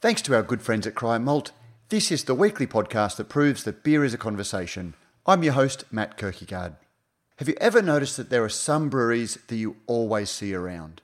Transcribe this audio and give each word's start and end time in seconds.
Thanks 0.00 0.22
to 0.22 0.34
our 0.34 0.42
good 0.42 0.62
friends 0.62 0.86
at 0.86 0.94
Cryer 0.94 1.18
Malt, 1.18 1.52
this 1.90 2.10
is 2.10 2.24
the 2.24 2.34
weekly 2.34 2.66
podcast 2.66 3.16
that 3.16 3.28
proves 3.28 3.64
that 3.64 3.84
beer 3.84 4.02
is 4.02 4.14
a 4.14 4.18
conversation. 4.18 4.94
I'm 5.26 5.42
your 5.42 5.52
host, 5.52 5.84
Matt 5.92 6.16
Kirkegaard. 6.16 6.76
Have 7.36 7.48
you 7.48 7.54
ever 7.60 7.82
noticed 7.82 8.16
that 8.16 8.30
there 8.30 8.42
are 8.42 8.48
some 8.48 8.88
breweries 8.88 9.36
that 9.48 9.56
you 9.56 9.76
always 9.86 10.30
see 10.30 10.54
around? 10.54 11.02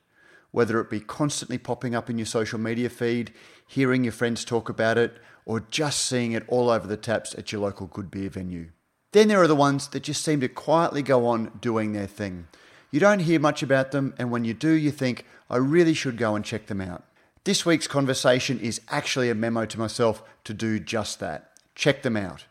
Whether 0.51 0.81
it 0.81 0.89
be 0.89 1.01
constantly 1.01 1.59
popping 1.59 1.95
up 1.95 2.09
in 2.09 2.17
your 2.17 2.25
social 2.25 2.59
media 2.59 2.89
feed, 2.89 3.35
hearing 3.67 4.03
your 4.03 4.15
friends 4.15 4.47
talk 4.47 4.71
about 4.71 4.97
it, 4.97 5.19
or 5.45 5.61
just 5.61 6.01
seeing 6.07 6.33
it 6.33 6.49
all 6.49 6.71
over 6.71 6.87
the 6.87 6.97
taps 6.97 7.35
at 7.35 7.53
your 7.53 7.61
local 7.61 7.89
good 7.89 8.11
beer 8.11 8.31
venue. 8.31 8.71
Then 9.13 9.29
there 9.29 9.43
are 9.43 9.47
the 9.47 9.55
ones 9.55 9.89
that 9.89 10.05
just 10.05 10.25
seem 10.25 10.41
to 10.41 10.49
quietly 10.49 11.03
go 11.03 11.27
on 11.27 11.53
doing 11.61 11.93
their 11.93 12.07
thing. 12.07 12.49
You 12.91 13.01
don't 13.01 13.19
hear 13.19 13.41
much 13.41 13.63
about 13.63 13.91
them, 13.91 14.15
and 14.17 14.31
when 14.31 14.47
you 14.47 14.55
do, 14.55 14.71
you 14.71 14.91
think, 14.91 15.27
I 15.51 15.59
really 15.59 15.93
should 15.93 16.17
go 16.17 16.35
and 16.35 16.43
check 16.43 16.69
them 16.69 16.81
out. 16.81 17.05
This 17.47 17.65
week's 17.65 17.87
conversation 17.87 18.59
is 18.59 18.81
actually 18.89 19.31
a 19.31 19.35
memo 19.37 19.67
to 19.67 19.79
myself 19.79 20.21
to 20.43 20.53
do 20.53 20.81
just 20.81 21.21
that. 21.21 21.53
Check 21.77 22.03
them 22.03 22.17
out. 22.17 22.45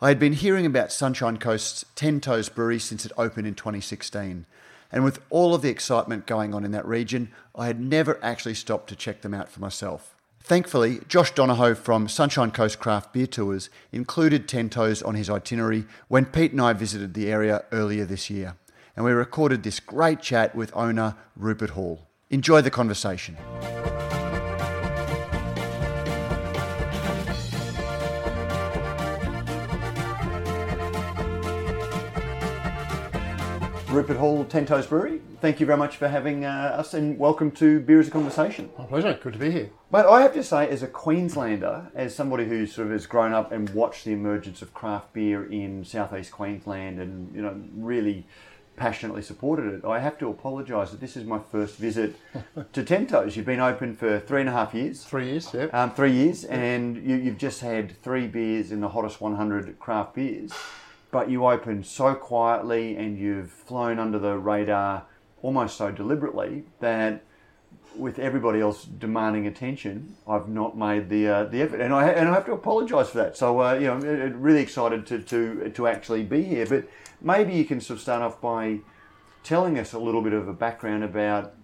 I 0.00 0.08
had 0.08 0.18
been 0.18 0.32
hearing 0.32 0.64
about 0.64 0.92
Sunshine 0.92 1.36
Coast's 1.36 1.84
Ten 1.94 2.22
Toes 2.22 2.48
Brewery 2.48 2.78
since 2.78 3.04
it 3.04 3.12
opened 3.18 3.46
in 3.46 3.54
2016, 3.54 4.46
and 4.90 5.04
with 5.04 5.20
all 5.28 5.54
of 5.54 5.60
the 5.60 5.68
excitement 5.68 6.24
going 6.24 6.54
on 6.54 6.64
in 6.64 6.70
that 6.70 6.86
region, 6.86 7.32
I 7.54 7.66
had 7.66 7.78
never 7.78 8.18
actually 8.24 8.54
stopped 8.54 8.88
to 8.88 8.96
check 8.96 9.20
them 9.20 9.34
out 9.34 9.50
for 9.50 9.60
myself. 9.60 10.14
Thankfully, 10.40 11.00
Josh 11.06 11.32
Donohoe 11.32 11.74
from 11.74 12.08
Sunshine 12.08 12.50
Coast 12.50 12.80
Craft 12.80 13.12
Beer 13.12 13.26
Tours 13.26 13.68
included 13.92 14.48
Ten 14.48 14.70
Toes 14.70 15.02
on 15.02 15.16
his 15.16 15.28
itinerary 15.28 15.84
when 16.08 16.24
Pete 16.24 16.52
and 16.52 16.62
I 16.62 16.72
visited 16.72 17.12
the 17.12 17.30
area 17.30 17.66
earlier 17.72 18.06
this 18.06 18.30
year, 18.30 18.56
and 18.96 19.04
we 19.04 19.12
recorded 19.12 19.64
this 19.64 19.80
great 19.80 20.22
chat 20.22 20.54
with 20.54 20.74
owner 20.74 21.14
Rupert 21.36 21.70
Hall. 21.70 22.06
Enjoy 22.30 22.62
the 22.62 22.70
conversation. 22.70 23.36
Rupert 33.94 34.16
Hall, 34.16 34.44
Ten 34.44 34.66
Toes 34.66 34.88
Brewery. 34.88 35.20
Thank 35.40 35.60
you 35.60 35.66
very 35.66 35.78
much 35.78 35.98
for 35.98 36.08
having 36.08 36.44
uh, 36.44 36.74
us 36.76 36.94
and 36.94 37.16
welcome 37.16 37.52
to 37.52 37.78
Beer 37.78 38.00
as 38.00 38.08
a 38.08 38.10
Conversation. 38.10 38.68
My 38.76 38.86
pleasure. 38.86 39.16
Good 39.22 39.34
to 39.34 39.38
be 39.38 39.52
here. 39.52 39.70
But 39.88 40.06
I 40.06 40.22
have 40.22 40.34
to 40.34 40.42
say, 40.42 40.68
as 40.68 40.82
a 40.82 40.88
Queenslander, 40.88 41.92
as 41.94 42.12
somebody 42.12 42.46
who 42.46 42.66
sort 42.66 42.88
of 42.88 42.92
has 42.92 43.06
grown 43.06 43.32
up 43.32 43.52
and 43.52 43.70
watched 43.70 44.04
the 44.04 44.10
emergence 44.10 44.62
of 44.62 44.74
craft 44.74 45.12
beer 45.12 45.48
in 45.48 45.84
southeast 45.84 46.32
Queensland 46.32 46.98
and 46.98 47.32
you 47.36 47.40
know 47.40 47.54
really 47.76 48.26
passionately 48.74 49.22
supported 49.22 49.72
it, 49.72 49.84
I 49.84 50.00
have 50.00 50.18
to 50.18 50.28
apologise 50.28 50.90
that 50.90 50.98
this 50.98 51.16
is 51.16 51.24
my 51.24 51.38
first 51.38 51.76
visit 51.76 52.16
to 52.72 52.82
Ten 52.84 53.06
Toes. 53.06 53.36
You've 53.36 53.46
been 53.46 53.60
open 53.60 53.94
for 53.94 54.18
three 54.18 54.40
and 54.40 54.48
a 54.48 54.52
half 54.52 54.74
years. 54.74 55.04
Three 55.04 55.26
years, 55.26 55.54
yeah. 55.54 55.66
Um, 55.66 55.92
three 55.92 56.10
years, 56.10 56.42
and 56.42 56.96
you, 56.96 57.14
you've 57.14 57.38
just 57.38 57.60
had 57.60 57.96
three 58.02 58.26
beers 58.26 58.72
in 58.72 58.80
the 58.80 58.88
hottest 58.88 59.20
100 59.20 59.78
craft 59.78 60.16
beers. 60.16 60.52
But 61.14 61.30
you 61.30 61.46
opened 61.46 61.86
so 61.86 62.16
quietly 62.16 62.96
and 62.96 63.16
you've 63.16 63.48
flown 63.48 64.00
under 64.00 64.18
the 64.18 64.36
radar 64.36 65.06
almost 65.42 65.76
so 65.76 65.92
deliberately 65.92 66.64
that 66.80 67.22
with 67.94 68.18
everybody 68.18 68.60
else 68.60 68.84
demanding 68.84 69.46
attention, 69.46 70.16
I've 70.26 70.48
not 70.48 70.76
made 70.76 71.08
the 71.08 71.28
uh, 71.28 71.44
the 71.44 71.62
effort, 71.62 71.80
and 71.80 71.94
I 71.94 72.08
and 72.08 72.28
I 72.28 72.34
have 72.34 72.46
to 72.46 72.52
apologise 72.52 73.10
for 73.10 73.18
that. 73.18 73.36
So 73.36 73.60
uh, 73.62 73.74
you 73.74 73.86
know, 73.86 73.94
really 73.94 74.60
excited 74.60 75.06
to, 75.06 75.20
to 75.20 75.70
to 75.70 75.86
actually 75.86 76.24
be 76.24 76.42
here. 76.42 76.66
But 76.66 76.88
maybe 77.20 77.54
you 77.54 77.64
can 77.64 77.80
sort 77.80 77.98
of 77.98 78.02
start 78.02 78.20
off 78.20 78.40
by 78.40 78.80
telling 79.44 79.78
us 79.78 79.92
a 79.92 80.00
little 80.00 80.20
bit 80.20 80.32
of 80.32 80.48
a 80.48 80.52
background 80.52 81.04
about 81.04 81.54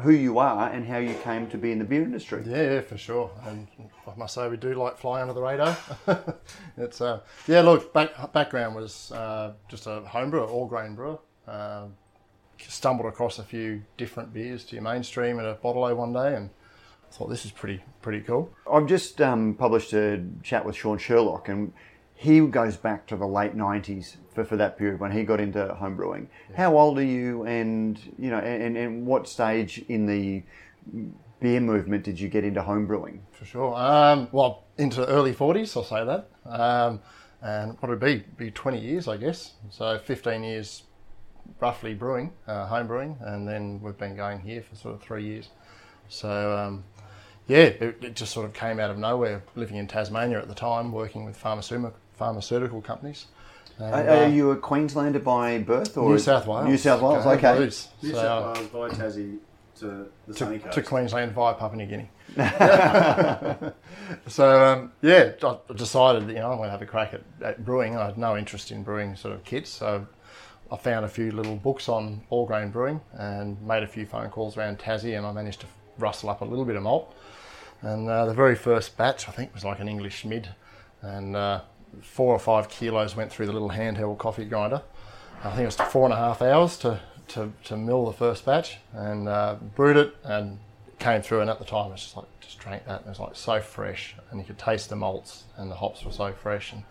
who 0.00 0.10
you 0.10 0.38
are 0.38 0.70
and 0.70 0.86
how 0.86 0.98
you 0.98 1.14
came 1.22 1.48
to 1.48 1.58
be 1.58 1.72
in 1.72 1.78
the 1.78 1.84
beer 1.84 2.02
industry. 2.02 2.42
Yeah, 2.46 2.74
yeah, 2.74 2.80
for 2.80 2.96
sure. 2.96 3.30
And 3.46 3.66
I 4.06 4.16
must 4.16 4.34
say, 4.34 4.48
we 4.48 4.56
do 4.56 4.74
like 4.74 4.98
fly 4.98 5.20
under 5.20 5.34
the 5.34 5.42
radar. 5.42 5.76
it's 6.76 7.00
uh, 7.00 7.20
yeah. 7.46 7.60
Look, 7.60 7.92
back, 7.92 8.32
background 8.32 8.76
was 8.76 9.12
uh, 9.12 9.54
just 9.68 9.86
a 9.86 10.00
home 10.00 10.30
brewer, 10.30 10.46
all 10.46 10.66
grain 10.66 10.94
brewer. 10.94 11.18
Uh, 11.46 11.86
stumbled 12.58 13.08
across 13.08 13.38
a 13.38 13.44
few 13.44 13.82
different 13.96 14.32
beers 14.32 14.64
to 14.64 14.74
your 14.74 14.82
mainstream 14.82 15.38
at 15.38 15.46
a 15.46 15.54
bottle 15.54 15.84
o 15.84 15.94
one 15.94 16.12
day, 16.12 16.34
and 16.34 16.50
thought 17.10 17.28
this 17.28 17.44
is 17.44 17.50
pretty 17.50 17.82
pretty 18.02 18.20
cool. 18.20 18.52
I've 18.70 18.86
just 18.86 19.20
um, 19.20 19.54
published 19.54 19.92
a 19.92 20.22
chat 20.42 20.64
with 20.64 20.76
Sean 20.76 20.98
Sherlock, 20.98 21.48
and 21.48 21.72
he 22.20 22.40
goes 22.40 22.76
back 22.76 23.06
to 23.06 23.16
the 23.16 23.26
late 23.26 23.56
'90s 23.56 24.16
for, 24.34 24.44
for 24.44 24.56
that 24.56 24.76
period 24.76 24.98
when 24.98 25.12
he 25.12 25.22
got 25.22 25.38
into 25.38 25.76
homebrewing. 25.80 26.26
Yeah. 26.50 26.56
How 26.56 26.76
old 26.76 26.98
are 26.98 27.04
you, 27.04 27.44
and 27.44 27.98
you 28.18 28.30
know, 28.30 28.38
and, 28.38 28.76
and 28.76 29.06
what 29.06 29.28
stage 29.28 29.84
in 29.88 30.06
the 30.06 30.42
beer 31.40 31.60
movement 31.60 32.02
did 32.02 32.18
you 32.18 32.28
get 32.28 32.42
into 32.42 32.60
homebrewing? 32.60 33.20
For 33.30 33.44
sure. 33.44 33.74
Um, 33.76 34.28
well, 34.32 34.64
into 34.76 35.00
the 35.00 35.06
early 35.06 35.32
40s, 35.32 35.76
I'll 35.76 35.84
say 35.84 36.04
that. 36.04 36.28
Um, 36.44 37.00
and 37.40 37.78
probably 37.78 38.16
be, 38.16 38.24
be 38.46 38.50
20 38.50 38.80
years, 38.80 39.06
I 39.06 39.16
guess. 39.16 39.52
So 39.70 39.96
15 39.98 40.42
years 40.42 40.82
roughly 41.60 41.94
brewing, 41.94 42.32
uh, 42.48 42.66
home 42.66 42.88
brewing, 42.88 43.16
and 43.20 43.46
then 43.46 43.80
we've 43.80 43.96
been 43.96 44.16
going 44.16 44.40
here 44.40 44.62
for 44.62 44.74
sort 44.74 44.96
of 44.96 45.02
three 45.02 45.24
years. 45.24 45.50
So, 46.08 46.56
um, 46.56 46.84
yeah, 47.46 47.58
it, 47.58 47.98
it, 48.02 48.16
just 48.16 48.32
sort 48.32 48.44
of 48.44 48.54
came 48.54 48.80
out 48.80 48.90
of 48.90 48.98
nowhere. 48.98 49.44
Living 49.54 49.76
in 49.76 49.86
Tasmania 49.86 50.38
at 50.40 50.48
the 50.48 50.54
time, 50.54 50.90
working 50.90 51.24
with 51.24 51.36
pharmaceutical 51.36 51.94
pharmaceutical 52.18 52.82
companies. 52.82 53.26
And, 53.78 53.94
are, 53.94 54.08
are 54.08 54.24
uh, 54.24 54.28
you 54.28 54.50
a 54.50 54.56
Queenslander 54.56 55.20
by 55.20 55.58
birth 55.58 55.96
or 55.96 56.10
New 56.10 56.18
South 56.18 56.46
Wales? 56.46 56.66
New 56.66 56.76
South 56.76 57.00
Wales, 57.00 57.24
okay. 57.24 57.48
okay. 57.48 57.58
New 58.02 58.12
South 58.12 58.56
Wales 58.56 58.68
by 58.68 58.88
Tassie 58.90 59.38
to 59.78 60.10
the 60.26 60.32
to, 60.32 60.38
sunny 60.38 60.58
coast. 60.58 60.74
To 60.74 60.82
Queensland 60.82 61.32
via 61.32 61.54
Papua 61.54 61.76
New 61.76 61.86
Guinea. 61.86 62.10
so 64.26 64.64
um, 64.64 64.92
yeah, 65.00 65.32
I 65.42 65.58
decided 65.74 66.28
you 66.28 66.34
know 66.34 66.50
I'm 66.50 66.58
going 66.58 66.66
to 66.66 66.70
have 66.70 66.82
a 66.82 66.86
crack 66.86 67.14
at, 67.14 67.22
at, 67.42 67.64
brewing. 67.64 67.96
I 67.96 68.06
had 68.06 68.18
no 68.18 68.36
interest 68.36 68.70
in 68.70 68.82
brewing 68.82 69.16
sort 69.16 69.34
of 69.34 69.44
kits, 69.44 69.70
so 69.70 70.06
I 70.70 70.76
found 70.76 71.04
a 71.04 71.08
few 71.08 71.30
little 71.32 71.56
books 71.56 71.88
on 71.88 72.22
all 72.30 72.46
grain 72.46 72.70
brewing 72.70 73.00
and 73.12 73.60
made 73.62 73.82
a 73.82 73.86
few 73.86 74.06
phone 74.06 74.28
calls 74.30 74.56
around 74.56 74.78
Tassie, 74.78 75.16
and 75.16 75.24
I 75.26 75.32
managed 75.32 75.60
to 75.60 75.66
rustle 75.98 76.30
up 76.30 76.40
a 76.40 76.44
little 76.44 76.64
bit 76.64 76.76
of 76.76 76.82
malt. 76.82 77.14
And 77.80 78.08
uh, 78.08 78.26
the 78.26 78.34
very 78.34 78.56
first 78.56 78.96
batch, 78.96 79.28
I 79.28 79.32
think, 79.32 79.54
was 79.54 79.64
like 79.64 79.78
an 79.78 79.88
English 79.88 80.24
mid, 80.24 80.48
and 81.00 81.36
uh, 81.36 81.60
four 82.02 82.34
or 82.34 82.38
five 82.38 82.68
kilos 82.68 83.16
went 83.16 83.30
through 83.30 83.46
the 83.46 83.52
little 83.52 83.70
handheld 83.70 84.18
coffee 84.18 84.44
grinder. 84.44 84.82
I 85.44 85.50
think 85.50 85.62
it 85.62 85.66
was 85.66 85.76
four 85.76 86.04
and 86.04 86.12
a 86.12 86.16
half 86.16 86.42
hours 86.42 86.76
to, 86.78 87.00
to, 87.28 87.52
to 87.64 87.76
mill 87.76 88.06
the 88.06 88.12
first 88.12 88.44
batch 88.44 88.78
and 88.92 89.28
uh, 89.28 89.56
brewed 89.76 89.96
it 89.96 90.16
and 90.24 90.58
came 90.98 91.22
through. 91.22 91.40
And 91.40 91.50
at 91.50 91.58
the 91.58 91.64
time, 91.64 91.88
it 91.88 91.92
was 91.92 92.02
just 92.02 92.16
like, 92.16 92.26
just 92.40 92.58
drank 92.58 92.86
that 92.86 93.00
and 93.00 93.06
it 93.06 93.10
was 93.10 93.20
like 93.20 93.36
so 93.36 93.60
fresh. 93.60 94.16
And 94.30 94.40
you 94.40 94.46
could 94.46 94.58
taste 94.58 94.88
the 94.88 94.96
malts 94.96 95.44
and 95.56 95.70
the 95.70 95.76
hops 95.76 96.04
were 96.04 96.12
so 96.12 96.32
fresh. 96.32 96.72
And 96.72 96.82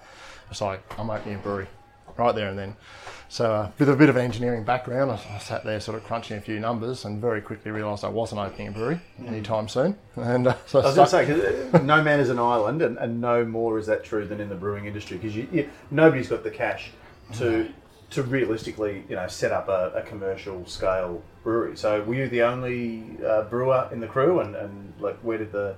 it's 0.50 0.62
like, 0.62 0.82
I'm 0.98 1.10
opening 1.10 1.36
a 1.36 1.40
brewery 1.40 1.68
right 2.18 2.36
there 2.36 2.50
and 2.50 2.58
then. 2.58 2.76
So, 3.30 3.54
uh, 3.54 3.72
with 3.78 3.90
a 3.90 3.96
bit 3.96 4.08
of 4.08 4.16
engineering 4.16 4.64
background, 4.64 5.12
I, 5.12 5.16
I, 5.36 5.40
sat 5.40 5.66
there 5.66 5.82
sort 5.82 5.98
of 5.98 6.06
crunching 6.06 6.38
a 6.38 6.42
few 6.42 6.62
numbers 6.62 7.04
and 7.04 7.20
very 7.20 7.42
quickly 7.42 7.72
realised 7.72 8.06
I 8.06 8.10
wasn't 8.10 8.40
opening 8.40 8.70
a 8.70 8.72
brewery 8.72 9.02
anytime 9.26 9.68
soon. 9.68 9.98
And 10.16 10.48
uh, 10.48 10.56
so 10.66 10.80
I 10.80 10.86
was 10.86 10.96
going 11.12 11.28
to 11.28 11.72
say, 11.72 11.84
no 11.84 12.02
man 12.02 12.22
is 12.22 12.30
an 12.30 12.40
island, 12.40 12.82
and, 12.82 12.98
and, 12.98 13.20
no 13.20 13.44
more 13.44 13.78
is 13.80 13.86
that 13.88 14.06
true 14.06 14.26
than 14.26 14.40
in 14.40 14.48
the 14.48 14.56
brewing 14.56 14.86
industry 14.86 15.18
because 15.18 15.36
you, 15.36 15.46
you, 15.52 15.70
nobody's 15.92 16.30
got 16.30 16.44
the 16.44 16.52
cash 16.52 16.92
to 17.34 17.70
to 18.10 18.24
realistically, 18.24 19.04
you 19.10 19.18
know, 19.18 19.28
set 19.28 19.52
up 19.52 19.68
a, 19.68 19.92
a 19.94 20.02
commercial 20.02 20.66
scale 20.66 21.22
brewery. 21.44 21.76
So, 21.76 22.02
were 22.04 22.16
you 22.16 22.30
the 22.30 22.44
only 22.44 23.18
uh, 23.26 23.42
brewer 23.44 23.90
in 23.92 24.00
the 24.00 24.08
crew, 24.08 24.40
and, 24.40 24.56
and 24.56 24.94
like 25.02 25.18
where 25.20 25.38
did 25.38 25.52
the 25.52 25.76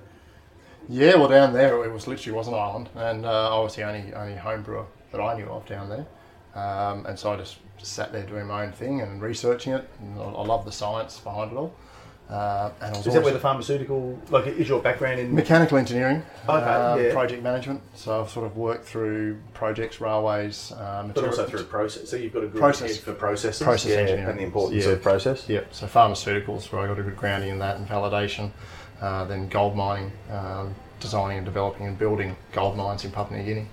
yeah, 0.87 1.15
well, 1.15 1.27
down 1.27 1.53
there 1.53 1.83
it 1.83 1.91
was 1.91 2.07
literally 2.07 2.35
was 2.35 2.47
an 2.47 2.55
island, 2.55 2.89
and 2.95 3.25
uh, 3.25 3.55
I 3.55 3.59
was 3.61 3.75
the 3.75 3.83
only 3.83 4.13
only 4.13 4.35
home 4.35 4.63
brewer 4.63 4.85
that 5.11 5.21
I 5.21 5.35
knew 5.35 5.45
of 5.45 5.65
down 5.65 5.89
there. 5.89 6.07
Um, 6.55 7.05
and 7.05 7.17
so 7.17 7.33
I 7.33 7.37
just, 7.37 7.57
sat 7.81 8.11
there 8.11 8.23
doing 8.23 8.45
my 8.45 8.65
own 8.65 8.73
thing 8.73 8.99
and 8.99 9.21
researching 9.21 9.71
it. 9.71 9.87
And 10.01 10.19
I, 10.19 10.23
I 10.25 10.45
love 10.45 10.65
the 10.65 10.71
science 10.71 11.17
behind 11.17 11.53
it 11.53 11.55
all. 11.55 11.73
Uh, 12.29 12.71
and 12.81 12.95
is 12.97 13.05
that 13.05 13.23
where 13.23 13.33
the 13.33 13.39
pharmaceutical, 13.39 14.19
like, 14.29 14.45
is 14.45 14.69
your 14.69 14.81
background 14.81 15.19
in 15.19 15.33
mechanical 15.33 15.77
engineering, 15.77 16.21
okay, 16.47 16.65
uh, 16.65 16.95
yeah. 16.97 17.11
project 17.11 17.41
management? 17.41 17.81
So 17.95 18.21
I've 18.21 18.29
sort 18.29 18.45
of 18.45 18.55
worked 18.55 18.85
through 18.85 19.39
projects, 19.55 19.99
railways, 19.99 20.71
uh, 20.73 21.09
but 21.11 21.23
also 21.23 21.47
through 21.47 21.63
process. 21.63 22.07
So 22.07 22.17
you've 22.17 22.33
got 22.33 22.43
a 22.43 22.47
good 22.47 22.59
process 22.59 22.97
for 22.97 23.13
processes, 23.13 23.63
process 23.63 23.91
yeah, 23.91 23.97
engineering, 23.97 24.29
and 24.29 24.39
the 24.39 24.43
importance 24.43 24.85
yeah. 24.85 24.91
of 24.91 25.01
process. 25.01 25.49
Yeah. 25.49 25.61
So 25.71 25.87
pharmaceuticals, 25.87 26.71
where 26.71 26.81
I 26.81 26.87
got 26.87 26.99
a 26.99 27.03
good 27.03 27.17
grounding 27.17 27.49
in 27.49 27.59
that 27.59 27.77
and 27.77 27.87
validation. 27.87 28.51
Uh, 29.01 29.23
then 29.23 29.47
gold 29.47 29.75
mining, 29.75 30.11
um, 30.29 30.75
designing 30.99 31.37
and 31.37 31.45
developing 31.45 31.87
and 31.87 31.97
building 31.97 32.35
gold 32.51 32.75
mines 32.75 33.05
in 33.05 33.11
Papua 33.11 33.39
New 33.39 33.45
Guinea. 33.45 33.67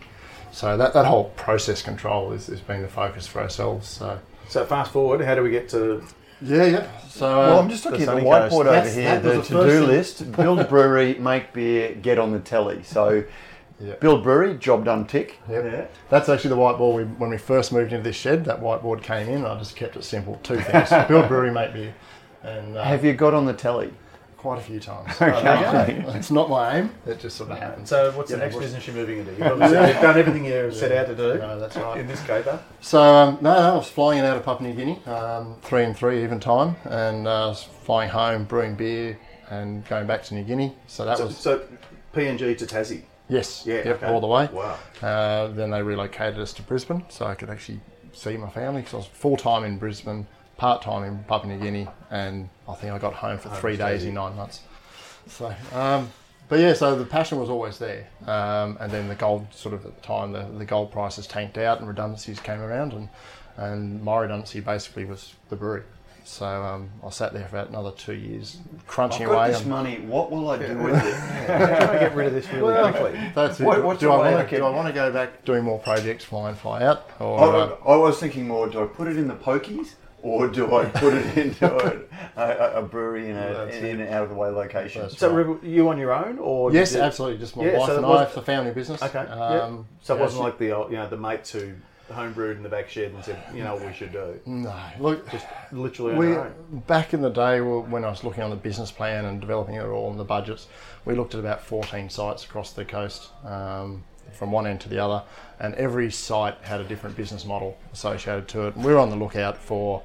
So 0.53 0.77
that, 0.77 0.93
that 0.95 1.07
whole 1.07 1.31
process 1.37 1.83
control 1.83 2.33
is, 2.33 2.47
has 2.47 2.61
been 2.61 2.83
the 2.83 2.89
focus 2.89 3.27
for 3.27 3.41
ourselves. 3.41 3.89
So, 3.89 4.19
so 4.49 4.65
fast 4.65 4.93
forward, 4.93 5.21
how 5.21 5.35
do 5.35 5.43
we 5.43 5.51
get 5.51 5.69
to? 5.71 6.05
Yeah, 6.41 6.65
yeah. 6.65 7.01
So 7.09 7.27
well, 7.27 7.61
I'm 7.61 7.71
just 7.71 7.85
looking 7.85 8.03
at 8.03 8.15
the 8.15 8.21
whiteboard 8.21 8.67
over 8.67 8.71
That's, 8.71 8.95
here, 8.95 9.19
the 9.21 9.43
to-do 9.43 9.87
list: 9.87 10.33
build 10.33 10.61
a 10.61 10.65
brewery, 10.65 11.15
make 11.15 11.53
beer, 11.53 11.95
get 11.95 12.19
on 12.19 12.33
the 12.33 12.41
telly. 12.41 12.83
So. 12.83 13.25
Yep. 13.79 14.01
Build 14.01 14.23
brewery, 14.23 14.57
job 14.57 14.87
done, 14.87 15.07
tick. 15.07 15.39
Yep. 15.51 15.65
Yeah. 15.67 15.87
That's 16.09 16.31
actually 16.31 16.49
the 16.49 16.57
whiteboard 16.57 16.95
we, 16.95 17.05
when 17.05 17.29
we 17.29 17.37
first 17.37 17.73
moved 17.75 17.93
into 17.93 18.05
this 18.05 18.17
shed. 18.17 18.47
That 18.47 18.63
whiteboard 18.63 19.03
came 19.03 19.29
in. 19.29 19.45
I 19.45 19.59
just 19.59 19.77
kept 19.77 19.97
it 19.97 20.03
simple. 20.03 20.41
Two 20.43 20.59
things: 20.59 20.89
build 21.09 21.29
brewery, 21.29 21.51
make 21.51 21.75
beer. 21.75 21.95
And 22.43 22.75
uh, 22.75 22.83
have 22.83 23.05
you 23.05 23.13
got 23.13 23.35
on 23.35 23.45
the 23.45 23.53
telly? 23.53 23.93
Quite 24.37 24.59
a 24.59 24.63
few 24.63 24.79
times. 24.81 25.11
Okay. 25.21 26.05
it's 26.19 26.31
not 26.31 26.49
my 26.51 26.79
aim. 26.79 26.91
It 27.07 27.19
just 27.19 27.37
sort 27.37 27.51
of 27.51 27.59
happens. 27.59 27.89
So, 27.89 28.13
what's 28.13 28.31
the 28.31 28.37
next 28.37 28.55
what's- 28.55 28.67
business 28.67 28.87
you're 28.87 28.95
moving 28.97 29.19
into? 29.21 29.33
You've 29.33 29.43
obviously 29.53 29.79
you've 29.93 30.03
done 30.03 30.19
everything 30.19 30.45
you 30.45 30.71
set 30.73 30.93
out 30.93 31.07
to 31.09 31.15
do 31.17 31.39
No, 31.39 31.59
that's 31.59 31.77
right. 31.77 31.99
in 31.99 32.07
this 32.07 32.23
caper. 32.25 32.63
So 32.81 33.03
um, 33.03 33.39
no, 33.41 33.55
no, 33.55 33.73
I 33.73 33.75
was 33.77 33.89
flying 33.89 34.19
in 34.19 34.25
out 34.25 34.37
of 34.37 34.45
Papua 34.45 34.69
New 34.69 34.75
Guinea, 34.77 35.03
um, 35.07 35.57
three 35.63 35.85
and 35.85 35.97
three 35.97 36.23
even 36.23 36.39
time, 36.39 36.77
and 36.85 37.27
uh, 37.27 37.45
I 37.45 37.49
was 37.49 37.63
flying 37.65 38.11
home, 38.11 38.45
brewing 38.45 38.75
beer, 38.77 39.19
and 39.51 39.85
going 39.89 40.07
back 40.07 40.23
to 40.25 40.35
New 40.35 40.45
Guinea. 40.45 40.77
So 40.87 41.05
that 41.07 41.19
So, 41.19 41.27
was 41.27 41.37
so 41.39 41.63
PNG 42.15 42.57
to 42.59 42.67
Tassie. 42.67 43.03
yes, 43.29 43.65
Yeah, 43.67 43.77
yep, 43.77 43.87
okay. 44.03 44.07
all 44.07 44.21
the 44.21 44.27
way. 44.27 44.49
Wow. 44.53 44.77
Uh, 45.03 45.49
then 45.49 45.71
they 45.71 45.83
relocated 45.83 46.39
us 46.39 46.53
to 46.55 46.63
Brisbane, 46.63 47.05
so 47.09 47.27
I 47.27 47.35
could 47.35 47.49
actually 47.51 47.81
see 48.13 48.37
my 48.37 48.51
family 48.51 48.83
because 48.83 48.95
I 48.95 48.99
was 48.99 49.07
full 49.07 49.37
time 49.37 49.65
in 49.65 49.79
Brisbane, 49.79 50.27
part 50.57 50.83
time 50.83 51.05
in 51.05 51.25
Papua 51.25 51.55
New 51.55 51.63
Guinea, 51.63 51.89
and 52.11 52.49
I 52.69 52.75
think 52.75 52.93
I 52.93 52.99
got 52.99 53.15
home 53.15 53.39
for 53.39 53.49
three 53.51 53.77
days 53.77 54.05
in 54.05 54.15
nine 54.15 54.37
months. 54.37 54.61
So, 55.29 55.55
um, 55.73 56.11
but 56.49 56.61
yeah, 56.61 56.73
so 56.73 56.97
the 56.97 57.05
passion 57.05 57.39
was 57.39 57.51
always 57.51 57.79
there, 57.79 58.07
um, 58.27 58.77
and 58.81 58.91
then 58.91 59.09
the 59.09 59.15
gold 59.15 59.47
sort 59.53 59.75
of 59.75 59.85
at 59.85 59.97
the 59.97 60.03
time 60.03 60.33
the, 60.33 60.45
the 60.59 60.65
gold 60.65 60.93
prices 60.93 61.27
tanked 61.27 61.59
out 61.59 61.79
and 61.79 61.89
redundancies 61.89 62.41
came 62.41 62.61
around, 62.61 62.93
and 62.93 63.09
and 63.57 64.03
my 64.03 64.19
redundancy 64.19 64.61
basically 64.61 65.05
was 65.05 65.35
the 65.49 65.57
brewery. 65.57 65.83
So 66.25 66.45
um, 66.45 66.91
I 67.07 67.11
sat 67.11 67.33
there 67.33 67.47
for 67.47 67.57
about 67.57 67.69
another 67.69 67.93
two 67.93 68.15
years, 68.15 68.59
crunching 68.89 69.23
I've 69.23 69.29
got 69.29 69.37
away. 69.37 69.49
this 69.53 69.63
on- 69.63 69.69
money. 69.69 70.01
What 70.01 70.33
will 70.33 70.51
I 70.51 70.59
do 70.59 70.77
with 70.77 70.97
it? 70.97 71.47
Trying 71.47 71.93
to 71.93 71.99
get 72.01 72.15
rid 72.17 72.27
of 72.27 72.33
this 72.33 72.49
really 72.53 72.93
quickly. 72.93 73.31
That's 73.33 73.61
it. 73.61 73.65
What- 73.65 73.85
what's 73.85 74.01
do, 74.01 74.11
I 74.11 74.33
want 74.33 74.39
to, 74.39 74.45
can- 74.45 74.59
do 74.59 74.67
I 74.67 74.71
want 74.71 74.89
to 74.89 74.93
go 74.93 75.13
back 75.13 75.45
doing 75.45 75.63
more 75.63 75.79
projects, 75.79 76.25
fly 76.25 76.49
in, 76.51 76.57
fly 76.57 76.83
out, 76.83 77.09
or 77.21 77.39
I, 77.39 77.45
uh, 77.45 77.77
I 77.87 77.97
was 77.97 78.19
thinking 78.19 78.49
more. 78.49 78.69
Do 78.69 78.83
I 78.83 78.87
put 78.87 79.07
it 79.07 79.17
in 79.17 79.29
the 79.29 79.37
pokies, 79.37 79.95
or 80.27 80.49
do 80.49 80.75
I 80.77 80.87
put 80.87 81.15
it 81.15 81.39
into 81.45 81.67
a, 81.73 82.01
a, 82.37 82.81
a 82.81 82.83
brewery 82.83 83.31
in, 83.31 83.37
a, 83.37 83.55
That's 83.67 83.77
in 83.77 84.01
an 84.01 84.09
out 84.13 84.25
of 84.25 84.29
the 84.31 84.35
way 84.35 84.49
location? 84.49 85.03
That's 85.03 85.19
So, 85.19 85.33
right. 85.33 85.47
were 85.47 85.65
you 85.65 85.89
on 85.89 85.99
your 85.99 86.13
own, 86.13 86.39
or 86.39 86.73
Yes, 86.73 86.91
did 86.91 86.99
you- 86.99 87.05
absolutely. 87.05 87.39
Just 87.39 87.57
my 87.57 87.65
Yeah, 87.65 87.79
wife 87.79 87.89
so 87.89 87.97
and 87.97 88.05
it 88.05 88.09
I. 88.09 88.11
was- 88.11 88.29
It's 88.29 88.37
a 88.37 88.43
family 88.43 88.73
business. 88.73 89.03
Okay. 89.03 89.19
Um, 89.21 89.27
yeah. 89.29 89.83
So 90.03 90.15
it 90.15 90.19
yeah, 90.19 90.23
wasn't 90.25 90.41
she- 90.41 90.45
like 90.45 90.59
the 90.59 90.73
old- 90.73 90.91
you 90.91 90.97
know 90.97 91.09
the 91.09 91.17
mates 91.17 91.53
who 91.53 91.75
homebrewed 92.13 92.57
in 92.57 92.63
the 92.63 92.69
back 92.69 92.89
shed 92.89 93.13
and 93.13 93.25
said, 93.25 93.37
you 93.55 93.63
know 93.65 93.75
what 93.75 93.85
we 93.87 93.93
should 93.93 94.13
do. 94.13 94.39
No, 94.47 94.73
look. 95.01 95.29
Just 95.31 95.47
literally 95.73 96.13
on 96.13 96.19
We, 96.19 96.27
your 96.29 96.45
own. 96.45 96.83
back 96.87 97.15
in 97.15 97.21
the 97.21 97.31
day 97.31 97.61
when 97.61 98.05
I 98.05 98.09
was 98.11 98.23
looking 98.25 98.43
on 98.45 98.51
the 98.51 98.57
business 98.57 98.91
plan 98.93 99.25
and 99.25 99.41
developing 99.41 99.75
it 99.77 99.85
all 99.85 100.11
and 100.11 100.19
the 100.19 100.25
budgets, 100.25 100.69
we 101.05 101.15
looked 101.15 101.35
at 101.35 101.41
about 101.41 101.63
14 101.63 102.09
sites 102.11 102.45
across 102.45 102.73
the 102.73 102.85
coast 102.85 103.31
um, 103.45 104.05
from 104.33 104.53
one 104.53 104.67
end 104.67 104.81
to 104.83 104.89
the 104.89 104.99
other, 104.99 105.23
and 105.61 105.75
every 105.75 106.11
site 106.11 106.57
had 106.63 106.81
a 106.81 106.85
different 106.85 107.17
business 107.17 107.45
model 107.45 107.77
associated 107.93 108.49
to 108.49 108.67
it. 108.67 108.77
And 108.77 108.85
we 108.85 108.93
were 108.93 108.99
on 108.99 109.11
the 109.11 109.17
lookout 109.17 109.57
for 109.59 110.03